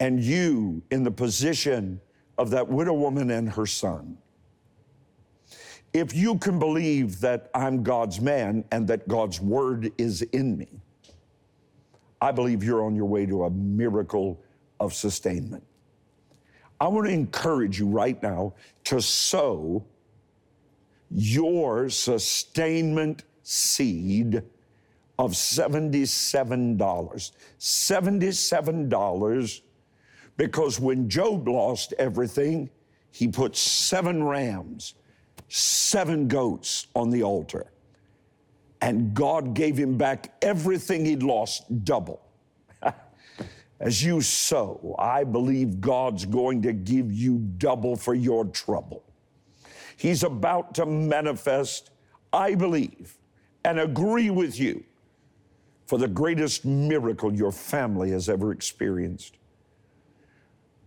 and 0.00 0.22
you 0.22 0.82
in 0.90 1.02
the 1.02 1.10
position 1.10 1.98
of 2.36 2.50
that 2.50 2.68
widow 2.68 2.92
woman 2.92 3.30
and 3.30 3.48
her 3.48 3.64
son. 3.64 4.18
If 5.92 6.14
you 6.14 6.38
can 6.38 6.58
believe 6.58 7.20
that 7.20 7.50
I'm 7.54 7.82
God's 7.82 8.20
man 8.20 8.64
and 8.72 8.88
that 8.88 9.06
God's 9.08 9.40
word 9.40 9.92
is 9.98 10.22
in 10.22 10.56
me, 10.56 10.68
I 12.20 12.32
believe 12.32 12.64
you're 12.64 12.84
on 12.84 12.94
your 12.94 13.06
way 13.06 13.26
to 13.26 13.44
a 13.44 13.50
miracle 13.50 14.40
of 14.80 14.94
sustainment. 14.94 15.64
I 16.80 16.88
want 16.88 17.06
to 17.06 17.12
encourage 17.12 17.78
you 17.78 17.86
right 17.86 18.20
now 18.22 18.54
to 18.84 19.00
sow 19.00 19.84
your 21.10 21.88
sustainment 21.88 23.24
seed 23.42 24.42
of 25.18 25.32
$77. 25.32 26.76
$77 27.58 29.60
because 30.36 30.80
when 30.80 31.08
Job 31.08 31.46
lost 31.46 31.94
everything, 31.98 32.70
he 33.10 33.28
put 33.28 33.56
seven 33.56 34.24
rams, 34.24 34.94
seven 35.54 36.28
goats 36.28 36.86
on 36.94 37.10
the 37.10 37.22
altar. 37.22 37.66
And 38.80 39.12
God 39.12 39.52
gave 39.52 39.76
him 39.76 39.98
back 39.98 40.32
everything 40.40 41.04
he'd 41.04 41.22
lost 41.22 41.84
double. 41.84 42.22
As 43.80 44.02
you 44.02 44.22
sow, 44.22 44.96
I 44.98 45.24
believe 45.24 45.78
God's 45.78 46.24
going 46.24 46.62
to 46.62 46.72
give 46.72 47.12
you 47.12 47.36
double 47.58 47.96
for 47.96 48.14
your 48.14 48.46
trouble. 48.46 49.04
He's 49.98 50.22
about 50.22 50.74
to 50.76 50.86
manifest, 50.86 51.90
I 52.32 52.54
believe, 52.54 53.18
and 53.62 53.78
agree 53.78 54.30
with 54.30 54.58
you 54.58 54.82
for 55.84 55.98
the 55.98 56.08
greatest 56.08 56.64
miracle 56.64 57.30
your 57.30 57.52
family 57.52 58.10
has 58.12 58.30
ever 58.30 58.52
experienced 58.52 59.36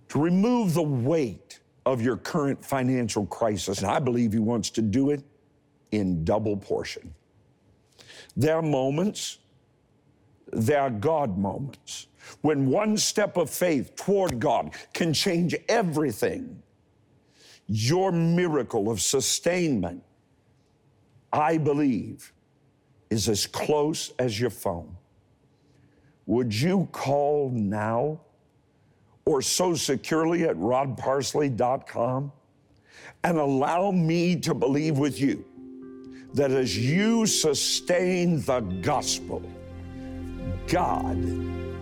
to 0.10 0.20
remove 0.20 0.74
the 0.74 0.82
weight 0.82 1.60
of 1.86 2.02
your 2.02 2.18
current 2.18 2.64
financial 2.64 3.26
crisis. 3.28 3.80
And 3.80 3.88
I 3.88 4.00
believe 4.00 4.34
He 4.34 4.40
wants 4.40 4.70
to 4.72 4.82
do 4.82 5.12
it 5.12 5.24
in 5.92 6.24
double 6.24 6.58
portion. 6.58 7.14
There 8.36 8.56
are 8.56 8.62
moments, 8.62 9.40
there 10.52 10.82
are 10.82 10.90
God 10.90 11.38
moments, 11.38 12.08
when 12.42 12.68
one 12.68 12.98
step 12.98 13.38
of 13.38 13.50
faith 13.50 13.96
toward 13.96 14.40
God 14.40 14.74
can 14.94 15.14
change 15.14 15.56
everything. 15.70 16.62
Your 17.68 18.12
miracle 18.12 18.92
of 18.92 19.02
sustainment, 19.02 20.04
I 21.32 21.58
believe, 21.58 22.32
is 23.10 23.30
as 23.30 23.48
close 23.48 24.12
as 24.20 24.40
your 24.40 24.50
phone. 24.50 24.96
Would 26.26 26.54
you 26.54 26.88
call 26.92 27.52
now? 27.52 28.22
Or 29.26 29.42
sow 29.42 29.74
securely 29.74 30.44
at 30.44 30.56
rodparsley.com 30.56 32.32
and 33.24 33.38
allow 33.38 33.90
me 33.92 34.36
to 34.42 34.54
believe 34.54 35.00
with 35.00 35.20
you 35.20 35.44
that 36.36 36.52
as 36.52 36.78
you 36.78 37.26
sustain 37.26 38.42
the 38.42 38.60
gospel, 38.82 39.42
God 40.68 41.18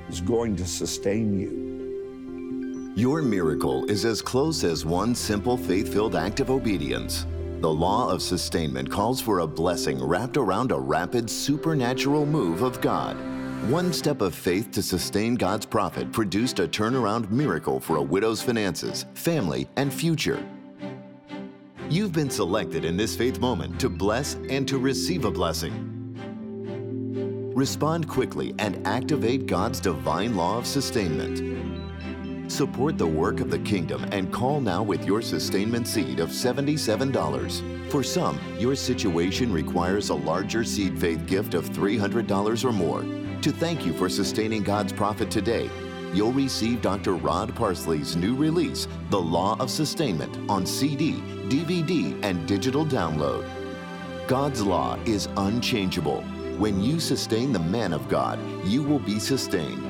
is 0.10 0.22
going 0.22 0.56
to 0.56 0.66
sustain 0.66 1.40
you. 1.40 2.94
Your 2.96 3.24
miracle 3.24 3.86
is 3.90 4.06
as 4.06 4.22
close 4.22 4.64
as 4.64 4.86
one 4.86 5.16
simple 5.16 5.58
faith 5.58 5.92
filled 5.92 6.16
act 6.16 6.40
of 6.40 6.52
obedience. 6.52 7.26
The 7.62 7.74
law 7.74 8.10
of 8.10 8.22
sustainment 8.22 8.92
calls 8.92 9.20
for 9.20 9.40
a 9.40 9.48
blessing 9.48 10.02
wrapped 10.02 10.38
around 10.38 10.72
a 10.72 10.80
rapid 10.80 11.30
supernatural 11.30 12.26
move 12.26 12.62
of 12.62 12.80
God. 12.82 13.18
One 13.70 13.94
step 13.94 14.20
of 14.20 14.36
faith 14.36 14.72
to 14.72 14.84
sustain 14.84 15.36
God's 15.36 15.66
prophet 15.66 16.12
produced 16.12 16.60
a 16.60 16.68
turnaround 16.68 17.30
miracle 17.30 17.80
for 17.80 17.96
a 17.96 18.02
widow's 18.02 18.42
finances, 18.42 19.06
family, 19.14 19.70
and 19.78 19.92
future. 19.92 20.46
You've 21.90 22.12
been 22.12 22.30
selected 22.30 22.84
in 22.84 22.98
this 22.98 23.16
faith 23.16 23.40
moment 23.40 23.80
to 23.80 23.88
bless 23.88 24.34
and 24.50 24.68
to 24.68 24.78
receive 24.78 25.24
a 25.24 25.32
blessing. 25.32 26.12
Respond 27.56 28.10
quickly 28.10 28.54
and 28.60 28.86
activate 28.86 29.46
God's 29.46 29.80
divine 29.80 30.36
law 30.36 30.58
of 30.58 30.68
sustainment. 30.68 32.52
Support 32.52 32.98
the 32.98 33.08
work 33.08 33.40
of 33.40 33.50
the 33.50 33.60
kingdom 33.60 34.04
and 34.12 34.32
call 34.34 34.60
now 34.60 34.84
with 34.84 35.06
your 35.06 35.22
sustainment 35.22 35.88
seed 35.88 36.20
of 36.20 36.32
$77. 36.32 37.90
For 37.90 38.04
some, 38.04 38.38
your 38.60 38.76
situation 38.76 39.54
requires 39.54 40.10
a 40.10 40.16
larger 40.16 40.66
seed 40.66 41.00
faith 41.00 41.26
gift 41.28 41.54
of 41.54 41.70
$300 41.70 42.66
or 42.66 42.72
more. 42.74 43.23
To 43.44 43.52
thank 43.52 43.86
you 43.86 43.92
for 43.92 44.08
sustaining 44.08 44.64
God's 44.64 44.94
prophet 44.94 45.30
today, 45.30 45.70
you'll 46.14 46.32
receive 46.32 46.82
Dr. 46.82 47.16
Rod 47.16 47.54
Parsley's 47.54 48.16
new 48.16 48.38
release, 48.38 48.88
The 49.10 49.20
Law 49.20 49.60
of 49.60 49.70
Sustainment, 49.70 50.50
on 50.50 50.66
CD, 50.66 51.16
DVD, 51.50 52.18
and 52.24 52.48
digital 52.48 52.86
download. 52.86 53.46
God's 54.30 54.62
law 54.62 54.98
is 55.04 55.28
unchangeable. 55.36 56.22
When 56.58 56.82
you 56.82 57.02
sustain 57.02 57.52
the 57.52 57.60
man 57.60 57.92
of 57.92 58.08
God, 58.08 58.40
you 58.66 58.82
will 58.82 59.00
be 59.00 59.20
sustained. 59.20 59.84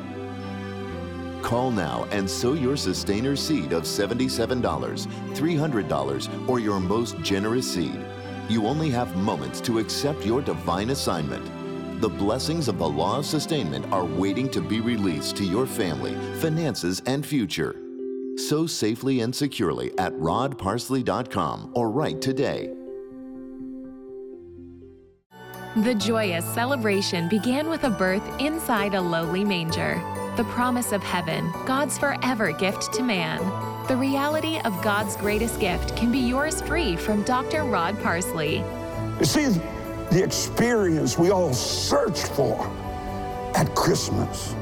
Call 1.44 1.70
now 1.70 2.08
and 2.10 2.28
sow 2.28 2.54
your 2.54 2.76
sustainer 2.76 3.36
seed 3.36 3.72
of 3.72 3.84
$77, 3.84 4.64
$300, 4.64 6.50
or 6.50 6.60
your 6.60 6.80
most 6.80 7.20
generous 7.22 7.72
seed. 7.72 8.04
You 8.50 8.66
only 8.66 8.90
have 8.90 9.16
moments 9.16 9.62
to 9.62 9.78
accept 9.78 10.26
your 10.26 10.42
divine 10.42 10.90
assignment. 10.90 11.63
The 12.04 12.10
blessings 12.10 12.68
of 12.68 12.80
the 12.80 12.90
law 12.90 13.20
of 13.20 13.26
sustainment 13.26 13.86
are 13.94 14.04
waiting 14.04 14.50
to 14.50 14.60
be 14.60 14.82
released 14.82 15.38
to 15.38 15.46
your 15.46 15.66
family, 15.66 16.16
finances, 16.42 17.02
and 17.06 17.26
future. 17.26 17.78
Sow 18.36 18.68
safely 18.68 19.22
and 19.22 19.34
securely 19.34 19.98
at 19.98 20.12
rodparsley.com 20.16 21.72
or 21.74 21.90
write 21.90 22.22
today. 22.22 22.74
The 25.78 25.96
joyous 25.96 26.44
celebration 26.54 27.30
began 27.30 27.70
with 27.70 27.86
a 27.86 27.90
birth 27.90 28.42
inside 28.42 28.96
a 28.96 29.02
lowly 29.02 29.46
manger. 29.46 30.02
The 30.36 30.44
promise 30.50 30.92
of 30.92 31.02
heaven, 31.02 31.54
God's 31.66 31.98
forever 31.98 32.52
gift 32.52 32.92
to 32.96 33.02
man. 33.02 33.40
The 33.88 33.96
reality 33.96 34.60
of 34.66 34.74
God's 34.84 35.16
greatest 35.16 35.58
gift 35.62 35.96
can 35.96 36.12
be 36.12 36.20
yours 36.20 36.60
free 36.64 36.98
from 36.98 37.24
Dr. 37.24 37.64
Rod 37.64 37.98
Parsley. 38.04 38.62
See, 39.22 39.58
the 40.14 40.24
experience 40.24 41.18
we 41.18 41.32
all 41.32 41.52
search 41.54 42.22
for 42.22 42.68
at 43.56 43.74
Christmas 43.74 44.54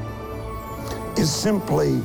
is 1.18 1.30
simply 1.30 2.00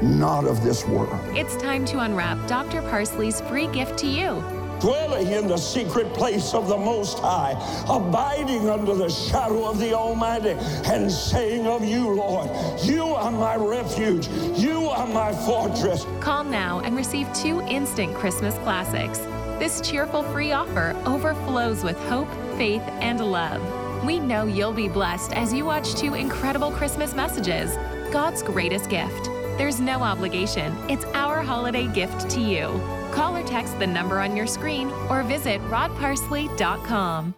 not 0.00 0.46
of 0.46 0.64
this 0.64 0.86
world. 0.86 1.14
It's 1.36 1.56
time 1.56 1.84
to 1.86 1.98
unwrap 1.98 2.48
Dr. 2.48 2.80
Parsley's 2.82 3.42
free 3.42 3.66
gift 3.66 3.98
to 3.98 4.06
you. 4.06 4.42
Dwelling 4.80 5.26
in 5.28 5.46
the 5.46 5.58
secret 5.58 6.12
place 6.14 6.54
of 6.54 6.68
the 6.68 6.76
Most 6.76 7.18
High, 7.18 7.52
abiding 7.86 8.70
under 8.70 8.94
the 8.94 9.10
shadow 9.10 9.68
of 9.68 9.78
the 9.78 9.92
Almighty, 9.92 10.56
and 10.86 11.12
saying 11.12 11.66
of 11.66 11.84
you, 11.84 12.14
Lord, 12.14 12.48
you 12.80 13.04
are 13.04 13.30
my 13.30 13.56
refuge, 13.56 14.28
you 14.58 14.88
are 14.88 15.06
my 15.06 15.34
fortress. 15.44 16.06
Call 16.20 16.44
now 16.44 16.80
and 16.80 16.96
receive 16.96 17.30
two 17.34 17.60
instant 17.68 18.14
Christmas 18.14 18.54
classics. 18.58 19.20
This 19.62 19.80
cheerful 19.80 20.24
free 20.24 20.50
offer 20.50 21.00
overflows 21.06 21.84
with 21.84 21.96
hope, 22.08 22.26
faith, 22.56 22.82
and 23.00 23.20
love. 23.20 23.62
We 24.04 24.18
know 24.18 24.44
you'll 24.44 24.72
be 24.72 24.88
blessed 24.88 25.32
as 25.34 25.52
you 25.52 25.64
watch 25.64 25.94
two 25.94 26.14
incredible 26.14 26.72
Christmas 26.72 27.14
messages 27.14 27.76
God's 28.10 28.42
greatest 28.42 28.90
gift. 28.90 29.26
There's 29.58 29.78
no 29.78 30.02
obligation, 30.02 30.76
it's 30.90 31.04
our 31.14 31.42
holiday 31.42 31.86
gift 31.86 32.28
to 32.30 32.40
you. 32.40 32.80
Call 33.12 33.36
or 33.36 33.44
text 33.44 33.78
the 33.78 33.86
number 33.86 34.18
on 34.18 34.36
your 34.36 34.48
screen 34.48 34.88
or 35.08 35.22
visit 35.22 35.60
rodparsley.com. 35.70 37.32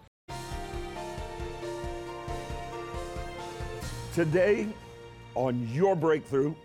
Today, 4.15 4.67
on 5.35 5.69
your 5.71 5.95
breakthrough, 5.95 6.55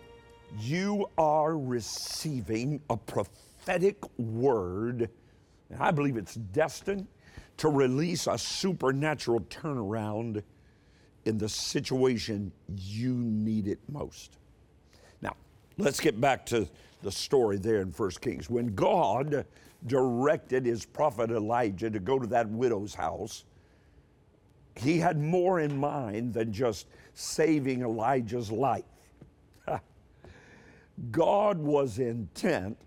you 0.59 1.05
are 1.19 1.59
receiving 1.59 2.81
a 2.89 2.97
prophetic 2.97 3.99
word. 4.17 5.11
And 5.71 5.81
I 5.81 5.91
believe 5.91 6.17
it's 6.17 6.35
destined 6.35 7.07
to 7.59 7.69
release 7.69 8.27
a 8.27 8.39
supernatural 8.39 9.41
turnaround 9.43 10.43
in 11.25 11.39
the 11.39 11.49
situation 11.49 12.53
you 12.77 13.15
need 13.15 13.69
it 13.69 13.79
most. 13.89 14.39
Now, 15.21 15.37
let's 15.77 16.01
get 16.01 16.21
back 16.21 16.47
to 16.47 16.69
the 17.03 17.13
story 17.13 17.59
there 17.59 17.83
in 17.83 17.89
1 17.91 18.11
Kings. 18.21 18.49
When 18.49 18.75
God 18.75 19.45
directed 19.87 20.67
his 20.67 20.85
prophet 20.85 21.31
Elijah 21.31 21.91
to 21.91 22.01
go 22.01 22.19
to 22.19 22.27
that 22.29 22.49
widow's 22.49 22.95
house, 22.95 23.45
he 24.77 24.99
had 24.99 25.19
more 25.19 25.61
in 25.61 25.77
mind 25.77 26.33
than 26.33 26.53
just 26.53 26.87
saving 27.15 27.83
Elijah's 27.83 28.51
life. 28.51 28.85
God 31.11 31.59
was 31.59 31.99
intent 31.99 32.79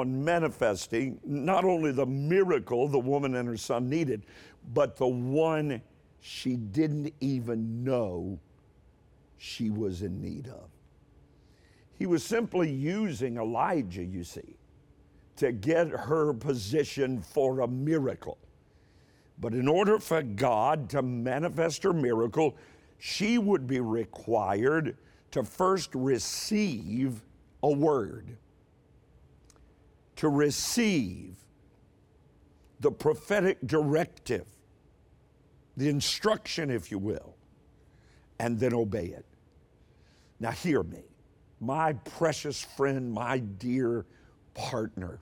on 0.00 0.24
manifesting 0.24 1.20
not 1.24 1.64
only 1.64 1.92
the 1.92 2.06
miracle 2.06 2.88
the 2.88 2.98
woman 2.98 3.34
and 3.34 3.46
her 3.46 3.56
son 3.56 3.90
needed, 3.90 4.24
but 4.72 4.96
the 4.96 5.06
one 5.06 5.82
she 6.20 6.56
didn't 6.56 7.12
even 7.20 7.84
know 7.84 8.38
she 9.36 9.70
was 9.70 10.02
in 10.02 10.20
need 10.20 10.46
of. 10.48 10.70
He 11.98 12.06
was 12.06 12.24
simply 12.24 12.70
using 12.70 13.36
Elijah, 13.36 14.04
you 14.04 14.24
see, 14.24 14.56
to 15.36 15.52
get 15.52 15.88
her 15.88 16.32
position 16.32 17.20
for 17.20 17.60
a 17.60 17.68
miracle. 17.68 18.38
But 19.38 19.52
in 19.52 19.68
order 19.68 19.98
for 19.98 20.22
God 20.22 20.88
to 20.90 21.02
manifest 21.02 21.82
her 21.82 21.92
miracle, 21.92 22.56
she 22.98 23.36
would 23.36 23.66
be 23.66 23.80
required 23.80 24.96
to 25.32 25.42
first 25.42 25.94
receive 25.94 27.22
a 27.62 27.70
word, 27.70 28.36
to 30.16 30.28
receive 30.28 31.36
the 32.80 32.90
prophetic 32.90 33.58
directive, 33.66 34.46
the 35.76 35.88
instruction, 35.88 36.70
if 36.70 36.90
you 36.90 36.98
will, 36.98 37.36
and 38.38 38.58
then 38.58 38.74
obey 38.74 39.06
it. 39.06 39.24
Now, 40.40 40.50
hear 40.50 40.82
me, 40.82 41.02
my 41.60 41.92
precious 41.92 42.60
friend, 42.60 43.12
my 43.12 43.38
dear 43.38 44.04
partner. 44.54 45.20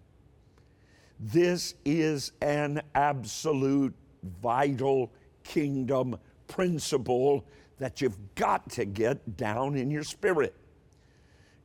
This 1.19 1.75
is 1.85 2.33
an 2.41 2.81
absolute 2.95 3.95
vital 4.43 5.13
kingdom 5.45 6.17
principle 6.49 7.45
that 7.79 8.01
you've 8.01 8.19
got 8.35 8.71
to 8.71 8.85
get 8.87 9.37
down 9.37 9.77
in 9.77 9.91
your 9.91 10.03
spirit. 10.03 10.55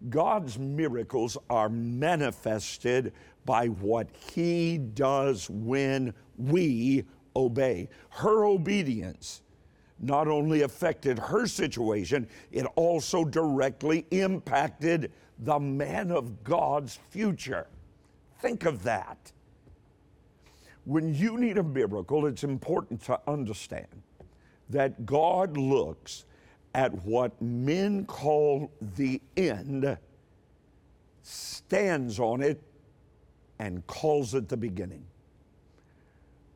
God's 0.09 0.59
miracles 0.59 1.37
are 1.49 1.69
manifested 1.69 3.13
by 3.45 3.67
what 3.67 4.07
He 4.33 4.77
does 4.77 5.49
when 5.49 6.13
we 6.37 7.05
obey. 7.35 7.89
Her 8.09 8.45
obedience 8.45 9.41
not 9.99 10.27
only 10.27 10.61
affected 10.61 11.17
her 11.17 11.47
situation, 11.47 12.27
it 12.51 12.65
also 12.75 13.23
directly 13.23 14.05
impacted 14.11 15.11
the 15.39 15.59
man 15.59 16.11
of 16.11 16.43
God's 16.43 16.99
future. 17.09 17.67
Think 18.39 18.65
of 18.65 18.83
that. 18.83 19.31
When 20.83 21.13
you 21.13 21.37
need 21.37 21.57
a 21.57 21.63
miracle, 21.63 22.25
it's 22.25 22.43
important 22.43 23.01
to 23.05 23.19
understand 23.27 23.87
that 24.69 25.05
God 25.05 25.57
looks 25.57 26.25
at 26.75 26.93
what 27.05 27.41
men 27.41 28.05
call 28.05 28.69
the 28.97 29.21
end, 29.37 29.97
stands 31.23 32.19
on 32.19 32.43
it, 32.43 32.61
and 33.59 33.87
calls 33.87 34.35
it 34.35 34.49
the 34.49 34.57
beginning. 34.57 35.05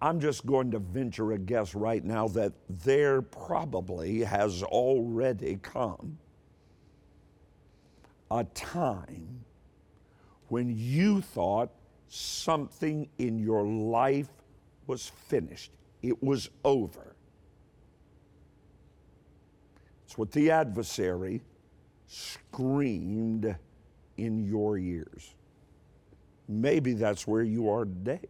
I'm 0.02 0.20
just 0.20 0.46
going 0.46 0.72
to 0.72 0.80
venture 0.80 1.32
a 1.32 1.38
guess 1.38 1.74
right 1.74 2.04
now 2.04 2.28
that 2.30 2.52
there 2.84 3.22
probably 3.22 4.20
has 4.20 4.62
already 4.62 5.58
come 5.62 6.18
a 8.30 8.44
time 8.44 9.46
when 10.50 10.74
you 10.76 11.22
thought 11.22 11.72
something 12.10 13.08
in 13.20 13.40
your 13.40 13.66
life 13.66 14.30
was 14.86 15.08
finished, 15.08 15.72
it 16.02 16.22
was 16.22 16.50
over. 16.66 17.16
It's 20.10 20.18
what 20.18 20.32
the 20.32 20.50
adversary 20.50 21.44
screamed 22.08 23.56
in 24.18 24.44
your 24.44 24.80
ears. 24.80 25.36
Maybe 26.48 26.94
that's 26.94 27.28
where 27.28 27.44
you 27.44 27.70
are 27.70 27.86
today. 27.86 28.26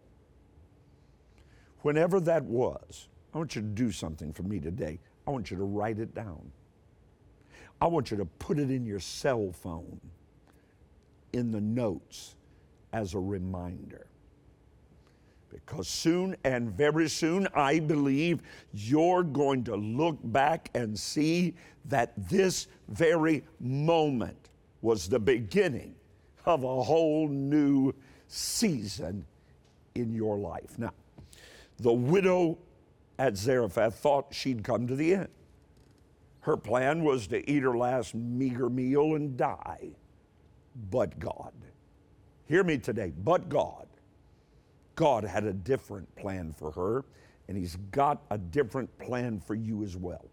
Whenever 1.83 2.19
that 2.19 2.43
was, 2.43 3.07
I 3.33 3.37
want 3.37 3.55
you 3.55 3.61
to 3.61 3.67
do 3.69 3.93
something 3.93 4.33
for 4.33 4.43
me 4.43 4.59
today. 4.59 4.99
I 5.25 5.31
want 5.31 5.51
you 5.51 5.55
to 5.55 5.63
write 5.63 5.99
it 5.99 6.13
down. 6.13 6.51
I 7.79 7.87
want 7.87 8.11
you 8.11 8.17
to 8.17 8.25
put 8.25 8.59
it 8.59 8.69
in 8.69 8.85
your 8.85 8.99
cell 8.99 9.53
phone 9.53 10.01
in 11.31 11.49
the 11.53 11.61
notes 11.61 12.35
as 12.91 13.13
a 13.13 13.19
reminder. 13.19 14.07
Because 15.51 15.87
soon 15.87 16.35
and 16.43 16.71
very 16.71 17.09
soon, 17.09 17.47
I 17.55 17.79
believe 17.79 18.41
you're 18.73 19.23
going 19.23 19.63
to 19.65 19.75
look 19.75 20.17
back 20.23 20.69
and 20.73 20.97
see 20.97 21.55
that 21.85 22.13
this 22.29 22.67
very 22.87 23.43
moment 23.59 24.49
was 24.81 25.07
the 25.07 25.19
beginning 25.19 25.95
of 26.45 26.63
a 26.63 26.83
whole 26.83 27.27
new 27.27 27.93
season 28.27 29.25
in 29.95 30.13
your 30.13 30.37
life. 30.37 30.77
Now, 30.77 30.93
the 31.77 31.93
widow 31.93 32.57
at 33.17 33.35
Zarephath 33.35 33.95
thought 33.95 34.27
she'd 34.31 34.63
come 34.63 34.87
to 34.87 34.95
the 34.95 35.13
end. 35.15 35.29
Her 36.41 36.55
plan 36.55 37.03
was 37.03 37.27
to 37.27 37.49
eat 37.49 37.63
her 37.63 37.77
last 37.77 38.15
meager 38.15 38.69
meal 38.69 39.15
and 39.15 39.35
die. 39.35 39.89
But 40.89 41.19
God, 41.19 41.53
hear 42.45 42.63
me 42.63 42.77
today, 42.77 43.11
but 43.23 43.49
God, 43.49 43.87
God 44.99 45.23
had 45.23 45.45
a 45.45 45.53
different 45.53 46.13
plan 46.17 46.51
for 46.51 46.71
her, 46.71 47.05
and 47.47 47.57
He's 47.57 47.77
got 47.91 48.21
a 48.31 48.37
different 48.37 48.97
plan 48.99 49.39
for 49.39 49.55
you 49.55 49.81
as 49.81 49.95
well. 49.95 50.25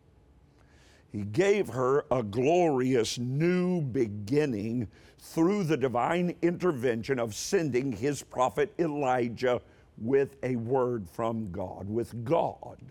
He 1.12 1.22
gave 1.22 1.68
her 1.68 2.05
a 2.11 2.20
glorious 2.24 3.16
new 3.16 3.81
beginning 3.81 4.88
through 5.20 5.62
the 5.62 5.76
divine 5.76 6.35
intervention 6.42 7.20
of 7.20 7.33
sending 7.33 7.92
his 7.92 8.24
prophet 8.24 8.74
Elijah 8.76 9.62
with 9.98 10.35
a 10.42 10.57
word 10.57 11.09
from 11.09 11.52
God. 11.52 11.88
With 11.88 12.24
God, 12.24 12.83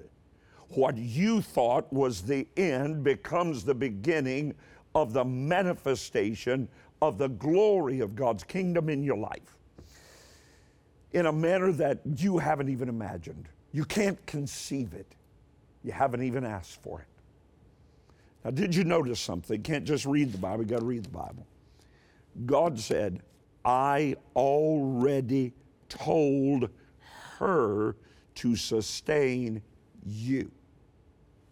what 0.70 0.96
you 0.96 1.42
thought 1.42 1.92
was 1.92 2.22
the 2.22 2.48
end 2.56 3.04
becomes 3.04 3.66
the 3.66 3.76
beginning 3.76 4.56
of 4.96 5.12
the 5.12 5.26
manifestation 5.26 6.70
of 7.02 7.18
the 7.18 7.28
glory 7.28 8.00
of 8.00 8.16
God's 8.16 8.46
kingdom 8.46 8.88
in 8.88 9.04
your 9.04 9.18
life 9.18 9.55
in 11.14 11.26
a 11.26 11.32
manner 11.32 11.72
that 11.72 12.00
you 12.18 12.38
haven't 12.38 12.70
even 12.70 12.90
imagined. 12.90 13.48
You 13.72 13.86
can't 13.86 14.24
conceive 14.26 14.94
it, 14.94 15.16
you 15.84 15.92
haven't 15.92 16.24
even 16.24 16.46
asked 16.46 16.82
for 16.82 17.02
it. 17.02 17.08
Now, 18.44 18.52
did 18.52 18.76
you 18.76 18.84
notice 18.84 19.20
something? 19.20 19.62
Can't 19.64 19.86
just 19.86 20.06
read 20.06 20.32
the 20.32 20.38
Bible, 20.38 20.64
you 20.64 20.70
got 20.70 20.80
to 20.80 20.86
read 20.86 21.04
the 21.04 21.10
Bible. 21.10 21.48
God 22.46 22.80
said, 22.80 23.22
I 23.64 24.16
already 24.36 25.54
told 25.90 26.70
her 27.40 27.96
to 28.36 28.56
sustain 28.56 29.62
you. 30.06 30.52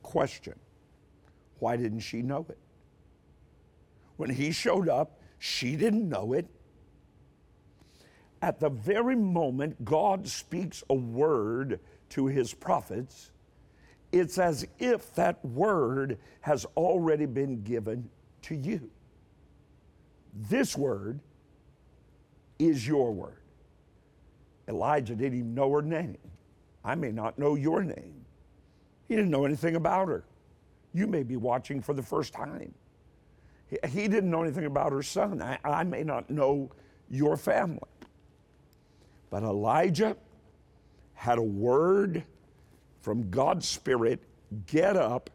Question 0.04 0.56
Why 1.60 1.78
didn't 1.78 2.02
she 2.02 2.22
know 2.22 2.46
it? 2.50 2.60
When 4.18 4.30
he 4.30 4.52
showed 4.52 4.90
up, 4.90 5.20
she 5.40 5.76
didn't 5.76 6.08
know 6.08 6.34
it. 6.34 6.46
At 8.44 8.60
the 8.60 8.70
very 8.70 9.16
moment 9.16 9.86
God 9.86 10.28
speaks 10.28 10.84
a 10.90 10.94
word 10.94 11.80
to 12.10 12.28
his 12.28 12.54
prophets, 12.54 13.32
it's 14.12 14.38
as 14.38 14.68
if 14.80 15.16
that 15.16 15.44
word 15.46 16.18
has 16.42 16.66
already 16.76 17.26
been 17.26 17.64
given 17.64 18.10
to 18.42 18.56
you. 18.56 18.92
This 20.50 20.76
word 20.76 21.22
is 22.60 22.86
your 22.86 23.14
word. 23.14 23.40
Elijah 24.68 25.16
didn't 25.16 25.40
even 25.40 25.56
know 25.56 25.72
her 25.72 25.82
name. 25.82 26.18
I 26.84 26.96
may 26.96 27.14
not 27.14 27.40
know 27.40 27.56
your 27.56 27.82
name. 27.82 28.26
He 29.08 29.16
didn't 29.16 29.32
know 29.32 29.46
anything 29.46 29.78
about 29.78 30.10
her. 30.10 30.26
You 30.94 31.08
may 31.08 31.24
be 31.24 31.38
watching 31.38 31.82
for 31.82 31.94
the 31.94 32.04
first 32.04 32.34
time. 32.34 32.74
He 33.88 34.10
didn't 34.10 34.30
know 34.30 34.44
anything 34.44 34.66
about 34.66 34.92
her 34.92 35.02
son. 35.02 35.42
I, 35.42 35.60
I 35.64 35.86
may 35.86 36.04
not 36.04 36.30
know 36.30 36.74
your 37.10 37.38
family. 37.38 37.80
But 39.34 39.42
Elijah 39.42 40.16
had 41.16 41.40
a 41.40 41.42
word 41.42 42.24
from 43.02 43.32
God's 43.32 43.68
Spirit 43.68 44.22
get 44.68 44.96
up, 44.96 45.32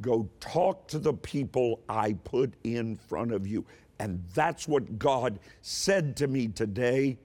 go 0.00 0.28
talk 0.38 0.86
to 0.86 1.00
the 1.00 1.14
people 1.14 1.80
I 1.88 2.12
put 2.12 2.54
in 2.62 2.94
front 2.94 3.32
of 3.32 3.48
you. 3.48 3.66
And 3.98 4.22
that's 4.34 4.68
what 4.68 5.00
God 5.00 5.40
said 5.62 6.16
to 6.18 6.28
me 6.28 6.46
today. 6.46 7.18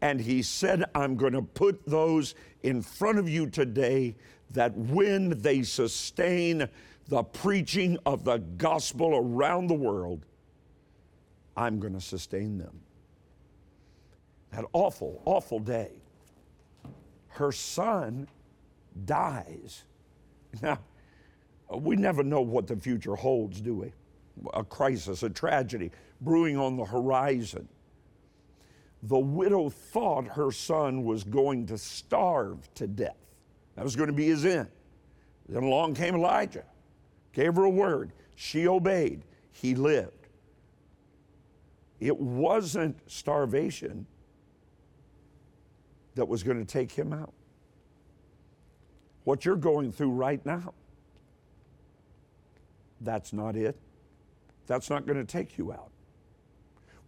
And 0.00 0.18
He 0.18 0.40
said, 0.40 0.82
I'm 0.94 1.14
going 1.16 1.34
to 1.34 1.42
put 1.42 1.84
those 1.84 2.34
in 2.62 2.80
front 2.80 3.18
of 3.18 3.28
you 3.28 3.46
today 3.46 4.16
that 4.52 4.74
when 4.74 5.42
they 5.42 5.62
sustain 5.62 6.70
the 7.08 7.22
preaching 7.22 7.98
of 8.06 8.24
the 8.24 8.38
gospel 8.38 9.14
around 9.14 9.66
the 9.66 9.74
world, 9.74 10.24
I'm 11.54 11.78
going 11.80 11.92
to 11.92 12.00
sustain 12.00 12.56
them. 12.56 12.80
That 14.52 14.64
awful, 14.72 15.22
awful 15.24 15.60
day. 15.60 15.92
Her 17.28 17.52
son 17.52 18.28
dies. 19.04 19.84
Now, 20.62 20.80
we 21.72 21.94
never 21.94 22.24
know 22.24 22.40
what 22.40 22.66
the 22.66 22.74
future 22.74 23.14
holds, 23.14 23.60
do 23.60 23.74
we? 23.74 23.92
A 24.52 24.64
crisis, 24.64 25.22
a 25.22 25.30
tragedy 25.30 25.92
brewing 26.20 26.56
on 26.56 26.76
the 26.76 26.84
horizon. 26.84 27.68
The 29.04 29.18
widow 29.18 29.70
thought 29.70 30.26
her 30.26 30.50
son 30.50 31.04
was 31.04 31.22
going 31.22 31.66
to 31.66 31.78
starve 31.78 32.68
to 32.74 32.88
death. 32.88 33.16
That 33.76 33.84
was 33.84 33.94
going 33.94 34.08
to 34.08 34.12
be 34.12 34.26
his 34.26 34.44
end. 34.44 34.68
Then 35.48 35.62
along 35.62 35.94
came 35.94 36.16
Elijah, 36.16 36.64
gave 37.32 37.54
her 37.54 37.64
a 37.64 37.70
word. 37.70 38.12
She 38.34 38.66
obeyed. 38.66 39.22
He 39.52 39.74
lived. 39.74 40.28
It 42.00 42.18
wasn't 42.18 42.98
starvation 43.06 44.06
that 46.14 46.26
was 46.26 46.42
going 46.42 46.58
to 46.58 46.64
take 46.64 46.92
him 46.92 47.12
out 47.12 47.32
what 49.24 49.44
you're 49.44 49.56
going 49.56 49.92
through 49.92 50.10
right 50.10 50.44
now. 50.44 50.74
That's 53.00 53.32
not 53.32 53.56
it. 53.56 53.76
That's 54.66 54.90
not 54.90 55.06
going 55.06 55.18
to 55.18 55.24
take 55.24 55.58
you 55.58 55.72
out. 55.72 55.90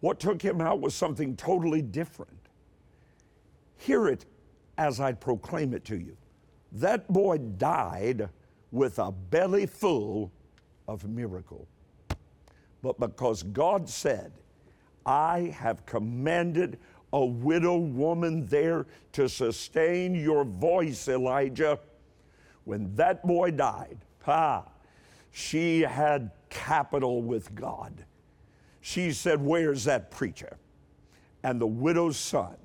What 0.00 0.18
took 0.18 0.42
him 0.42 0.60
out 0.60 0.80
was 0.80 0.94
something 0.94 1.36
totally 1.36 1.82
different. 1.82 2.48
Hear 3.76 4.08
it 4.08 4.24
as 4.78 5.00
I 5.00 5.12
proclaim 5.12 5.74
it 5.74 5.84
to 5.86 5.96
you. 5.96 6.16
That 6.72 7.12
boy 7.12 7.38
died 7.38 8.28
with 8.70 8.98
a 8.98 9.12
belly 9.12 9.66
full 9.66 10.32
of 10.88 11.08
miracle. 11.08 11.68
But 12.82 12.98
because 12.98 13.42
God 13.42 13.88
said, 13.88 14.32
I 15.04 15.54
have 15.58 15.84
commanded 15.86 16.78
a 17.12 17.25
widow 17.25 17.77
woman 17.77 18.46
there 18.46 18.87
to 19.12 19.29
sustain 19.29 20.14
your 20.14 20.44
voice, 20.44 21.09
Elijah 21.09 21.79
when 22.64 22.94
that 22.94 23.27
boy 23.27 23.51
died, 23.51 23.98
ha, 24.22 24.64
she 25.31 25.81
had 25.81 26.31
capital 26.48 27.22
with 27.22 27.55
God. 27.55 28.05
She 28.81 29.12
said, 29.12 29.40
Where's 29.40 29.85
that 29.85 30.11
preacher? 30.11 30.59
And 31.42 31.61
the 31.61 31.66
widow's 31.66 32.16
son 32.16 32.57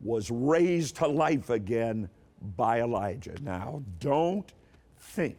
was 0.00 0.30
raised 0.30 0.96
to 0.96 1.06
life 1.06 1.50
again 1.50 2.08
by 2.56 2.80
Elijah. 2.80 3.34
Now, 3.42 3.82
don't 4.00 4.50
think 4.98 5.36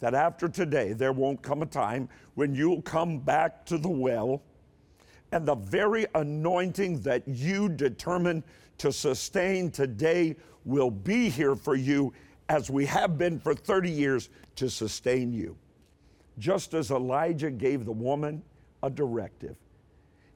that 0.00 0.14
after 0.14 0.48
today 0.48 0.92
there 0.92 1.12
won't 1.12 1.42
come 1.42 1.62
a 1.62 1.66
time 1.66 2.08
when 2.34 2.54
you'll 2.54 2.82
come 2.82 3.18
back 3.18 3.64
to 3.66 3.78
the 3.78 3.88
well 3.88 4.42
and 5.32 5.46
the 5.46 5.54
very 5.54 6.06
anointing 6.14 7.00
that 7.00 7.22
you 7.26 7.68
determine 7.68 8.42
to 8.78 8.92
sustain 8.92 9.70
today 9.70 10.36
will 10.64 10.90
be 10.90 11.28
here 11.28 11.56
for 11.56 11.74
you 11.74 12.12
as 12.48 12.70
we 12.70 12.86
have 12.86 13.18
been 13.18 13.38
for 13.38 13.54
30 13.54 13.90
years 13.90 14.30
to 14.56 14.70
sustain 14.70 15.32
you. 15.32 15.56
Just 16.38 16.74
as 16.74 16.90
Elijah 16.90 17.50
gave 17.50 17.84
the 17.84 17.92
woman 17.92 18.42
a 18.82 18.90
directive, 18.90 19.56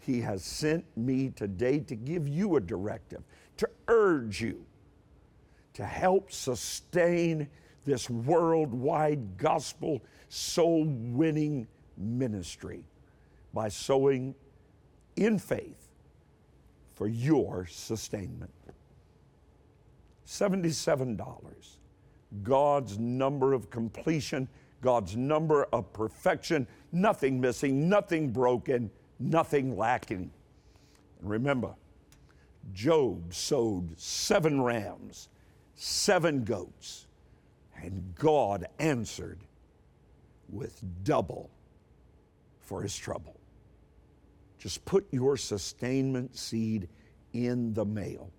he 0.00 0.20
has 0.20 0.44
sent 0.44 0.84
me 0.96 1.30
today 1.30 1.78
to 1.78 1.94
give 1.94 2.28
you 2.28 2.56
a 2.56 2.60
directive, 2.60 3.22
to 3.56 3.68
urge 3.88 4.40
you 4.40 4.64
to 5.74 5.84
help 5.84 6.30
sustain 6.30 7.48
this 7.84 8.08
worldwide 8.08 9.36
gospel 9.36 10.00
soul 10.28 10.84
winning 10.84 11.66
ministry 11.96 12.84
by 13.52 13.68
sowing 13.68 14.34
in 15.16 15.38
faith 15.38 15.88
for 16.94 17.06
your 17.06 17.66
sustainment. 17.66 18.52
$77 20.26 21.18
God's 22.42 22.98
number 22.98 23.52
of 23.52 23.68
completion, 23.70 24.48
God's 24.80 25.16
number 25.16 25.64
of 25.64 25.92
perfection, 25.92 26.66
nothing 26.90 27.40
missing, 27.40 27.88
nothing 27.88 28.30
broken, 28.30 28.90
nothing 29.18 29.76
lacking. 29.76 30.30
Remember, 31.20 31.74
Job 32.72 33.34
sowed 33.34 33.98
seven 34.00 34.62
rams, 34.62 35.28
seven 35.74 36.44
goats, 36.44 37.06
and 37.82 38.14
God 38.14 38.66
answered 38.78 39.40
with 40.48 40.80
double 41.04 41.50
for 42.60 42.82
his 42.82 42.96
trouble. 42.96 43.36
Just 44.62 44.84
put 44.84 45.04
your 45.10 45.36
sustainment 45.36 46.36
seed 46.38 46.88
in 47.32 47.74
the 47.74 47.84
mail 47.84 48.30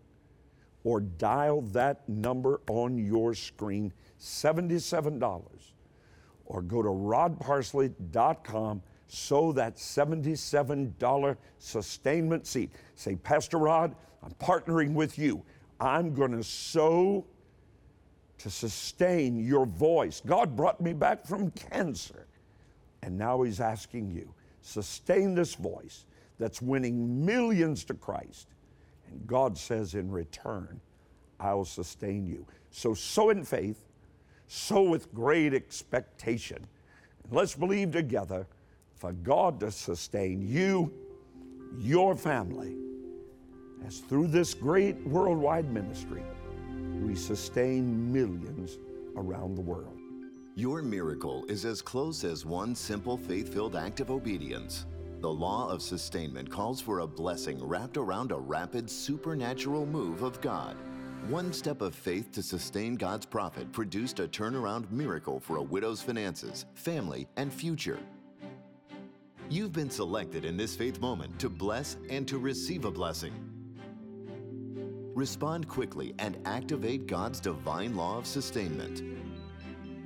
or 0.85 1.01
dial 1.01 1.59
that 1.59 2.07
number 2.07 2.61
on 2.69 2.97
your 2.97 3.33
screen, 3.33 3.91
$77, 4.21 5.41
or 6.45 6.61
go 6.61 6.81
to 6.81 6.87
rodparsley.com, 6.87 8.81
sow 9.07 9.51
that 9.51 9.75
$77 9.75 11.37
sustainment 11.59 12.47
seed. 12.47 12.71
Say, 12.95 13.17
Pastor 13.17 13.57
Rod, 13.57 13.93
I'm 14.23 14.31
partnering 14.35 14.93
with 14.93 15.19
you. 15.19 15.43
I'm 15.81 16.13
going 16.13 16.31
to 16.31 16.43
sow 16.43 17.25
to 18.37 18.49
sustain 18.49 19.45
your 19.45 19.65
voice. 19.65 20.21
God 20.25 20.55
brought 20.55 20.79
me 20.79 20.93
back 20.93 21.27
from 21.27 21.51
cancer, 21.51 22.27
and 23.01 23.17
now 23.17 23.41
He's 23.41 23.59
asking 23.59 24.09
you, 24.09 24.33
sustain 24.61 25.35
this 25.35 25.55
voice 25.55 26.05
that's 26.43 26.61
winning 26.61 27.25
millions 27.25 27.85
to 27.85 27.93
Christ. 27.93 28.49
And 29.09 29.25
God 29.25 29.57
says, 29.57 29.95
in 29.95 30.11
return, 30.11 30.81
I'll 31.39 31.63
sustain 31.63 32.27
you. 32.27 32.45
So 32.69 32.93
sow 32.93 33.29
in 33.29 33.45
faith, 33.45 33.85
sow 34.49 34.81
with 34.81 35.13
great 35.13 35.53
expectation. 35.53 36.57
And 37.23 37.31
let's 37.31 37.55
believe 37.55 37.91
together 37.91 38.45
for 38.97 39.13
God 39.13 39.61
to 39.61 39.71
sustain 39.71 40.45
you, 40.45 40.91
your 41.79 42.13
family, 42.13 42.75
as 43.87 43.99
through 43.99 44.27
this 44.27 44.53
great 44.53 45.01
worldwide 45.07 45.71
ministry, 45.71 46.23
we 47.01 47.15
sustain 47.15 48.11
millions 48.11 48.79
around 49.15 49.55
the 49.55 49.61
world. 49.61 49.97
Your 50.55 50.81
miracle 50.81 51.45
is 51.47 51.63
as 51.63 51.81
close 51.81 52.25
as 52.25 52.45
one 52.45 52.75
simple 52.75 53.15
faith 53.15 53.53
filled 53.53 53.77
act 53.77 54.01
of 54.01 54.11
obedience. 54.11 54.85
The 55.23 55.31
law 55.31 55.69
of 55.69 55.81
sustainment 55.81 56.51
calls 56.51 56.81
for 56.81 56.99
a 56.99 57.07
blessing 57.07 57.65
wrapped 57.65 57.95
around 57.95 58.33
a 58.33 58.37
rapid 58.37 58.89
supernatural 58.89 59.85
move 59.85 60.21
of 60.21 60.41
God. 60.41 60.75
One 61.29 61.53
step 61.53 61.79
of 61.79 61.95
faith 61.95 62.29
to 62.33 62.43
sustain 62.43 62.97
God's 62.97 63.25
prophet 63.25 63.71
produced 63.71 64.19
a 64.19 64.27
turnaround 64.27 64.91
miracle 64.91 65.39
for 65.39 65.55
a 65.55 65.63
widow's 65.63 66.01
finances, 66.01 66.65
family, 66.73 67.25
and 67.37 67.53
future. 67.53 67.99
You've 69.49 69.71
been 69.71 69.89
selected 69.89 70.43
in 70.43 70.57
this 70.57 70.75
faith 70.75 70.99
moment 70.99 71.39
to 71.39 71.49
bless 71.49 71.95
and 72.09 72.27
to 72.27 72.37
receive 72.37 72.83
a 72.83 72.91
blessing. 72.91 73.31
Respond 75.15 75.69
quickly 75.69 76.13
and 76.19 76.37
activate 76.43 77.07
God's 77.07 77.39
divine 77.39 77.95
law 77.95 78.17
of 78.17 78.27
sustainment. 78.27 79.01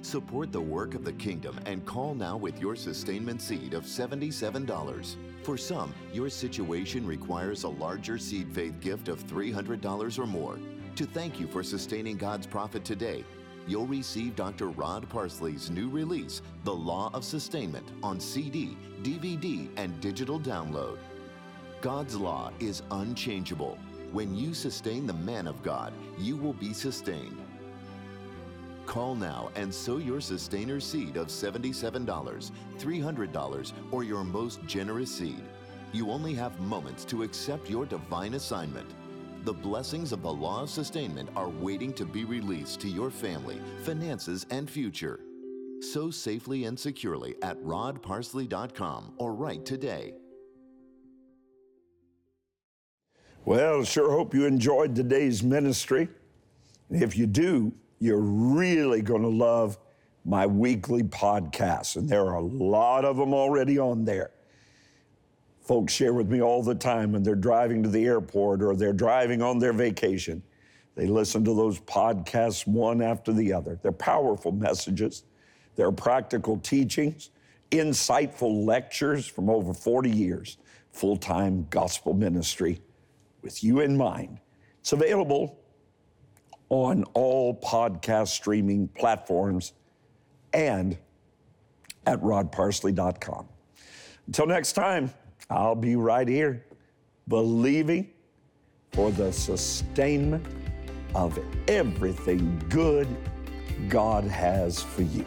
Support 0.08 0.54
the 0.54 0.62
work 0.62 0.96
of 0.96 1.04
the 1.04 1.12
kingdom 1.12 1.60
and 1.66 1.86
call 1.86 2.16
now 2.16 2.38
with 2.38 2.62
your 2.62 2.78
sustainment 2.78 3.42
seed 3.42 3.74
of 3.74 3.84
$77. 3.84 5.18
For 5.44 5.58
some, 5.58 5.94
your 6.14 6.30
situation 6.30 7.06
requires 7.06 7.66
a 7.66 7.68
larger 7.68 8.18
seed 8.18 8.50
faith 8.54 8.80
gift 8.80 9.10
of 9.10 9.22
$300 9.28 10.18
or 10.18 10.26
more. 10.26 10.60
To 10.96 11.06
thank 11.06 11.42
you 11.42 11.48
for 11.48 11.62
sustaining 11.62 12.16
God's 12.16 12.48
prophet 12.48 12.86
today, 12.86 13.26
you'll 13.68 13.86
receive 13.86 14.38
Dr. 14.38 14.70
Rod 14.70 15.10
Parsley's 15.10 15.70
new 15.70 15.90
release, 15.90 16.42
The 16.64 16.74
Law 16.74 17.12
of 17.14 17.26
Sustainment, 17.26 17.90
on 18.02 18.18
CD, 18.18 18.78
DVD, 19.04 19.68
and 19.76 20.00
digital 20.00 20.40
download. 20.40 21.00
God's 21.82 22.16
law 22.16 22.54
is 22.62 22.82
unchangeable. 22.92 23.78
When 24.14 24.34
you 24.34 24.54
sustain 24.54 25.06
the 25.06 25.14
man 25.14 25.48
of 25.48 25.62
God, 25.64 25.92
you 26.18 26.38
will 26.38 26.54
be 26.54 26.72
sustained. 26.72 27.42
Call 28.88 29.16
now 29.16 29.52
and 29.56 29.72
sow 29.72 29.98
your 29.98 30.22
sustainer 30.22 30.80
seed 30.80 31.18
of 31.18 31.28
$77, 31.28 32.52
$300, 32.80 33.74
or 33.92 34.04
your 34.06 34.24
most 34.24 34.66
generous 34.66 35.14
seed. 35.14 35.44
You 35.92 36.10
only 36.10 36.34
have 36.36 36.60
moments 36.62 37.04
to 37.06 37.24
accept 37.24 37.70
your 37.70 37.86
divine 37.86 38.36
assignment. 38.36 38.90
The 39.44 39.54
blessings 39.54 40.14
of 40.14 40.22
the 40.22 40.32
law 40.32 40.64
of 40.64 40.70
sustainment 40.70 41.30
are 41.36 41.50
waiting 41.50 41.92
to 41.94 42.06
be 42.06 42.24
released 42.24 42.80
to 42.82 42.88
your 42.88 43.12
family, 43.12 43.60
finances, 43.84 44.46
and 44.52 44.70
future. 44.70 45.20
Sow 45.82 46.10
safely 46.10 46.64
and 46.64 46.80
securely 46.80 47.36
at 47.42 47.62
rodparsley.com 47.62 49.14
or 49.18 49.36
write 49.36 49.66
today. 49.66 50.14
Well, 53.44 53.84
sure 53.84 54.12
hope 54.12 54.34
you 54.34 54.46
enjoyed 54.46 54.96
today's 54.96 55.44
ministry. 55.44 56.08
If 56.90 57.18
you 57.18 57.28
do, 57.28 57.74
you're 58.00 58.20
really 58.20 59.02
going 59.02 59.22
to 59.22 59.28
love 59.28 59.78
my 60.26 60.46
weekly 60.46 61.04
podcasts, 61.04 61.96
and 61.96 62.08
there 62.10 62.26
are 62.26 62.36
a 62.36 62.42
lot 62.42 63.06
of 63.06 63.18
them 63.18 63.34
already 63.34 63.80
on 63.80 64.04
there. 64.04 64.32
Folks 65.62 65.94
share 65.94 66.14
with 66.14 66.30
me 66.30 66.42
all 66.42 66.62
the 66.62 66.76
time 66.76 67.12
when 67.12 67.24
they're 67.24 67.36
driving 67.36 67.84
to 67.84 67.90
the 67.90 68.06
airport 68.06 68.62
or 68.62 68.76
they're 68.76 68.94
driving 68.94 69.42
on 69.42 69.60
their 69.60 69.74
vacation. 69.74 70.42
They 70.96 71.08
listen 71.08 71.44
to 71.46 71.54
those 71.54 71.80
podcasts 71.80 72.66
one 72.68 73.02
after 73.02 73.32
the 73.32 73.54
other. 73.54 73.80
They're 73.82 73.92
powerful 73.92 74.52
messages, 74.52 75.24
they're 75.76 75.92
practical 75.92 76.58
teachings, 76.58 77.30
insightful 77.72 78.66
lectures 78.66 79.28
from 79.28 79.50
over 79.50 79.74
40 79.74 80.10
years, 80.10 80.58
full 80.92 81.18
time 81.18 81.68
gospel 81.70 82.14
ministry 82.14 82.82
with 83.42 83.64
you 83.64 83.80
in 83.82 83.96
mind. 83.96 84.40
It's 84.82 84.94
available 84.94 85.57
on 86.70 87.04
all 87.14 87.60
podcast 87.60 88.30
streaming 88.30 88.88
platforms 88.90 89.74
and 90.54 90.98
at 92.06 92.22
rodparsley.com. 92.22 93.48
Until 94.28 94.48
next 94.48 94.74
time, 94.74 95.12
I'll 95.50 95.76
be 95.76 95.96
right 95.96 96.28
here 96.28 96.66
believing 97.28 98.10
for 98.92 99.12
the 99.12 99.32
sustainment 99.32 100.46
of 101.16 101.40
everything 101.68 102.62
good 102.70 103.08
God 103.90 104.24
has 104.26 104.82
for 104.82 105.04
you. 105.04 105.26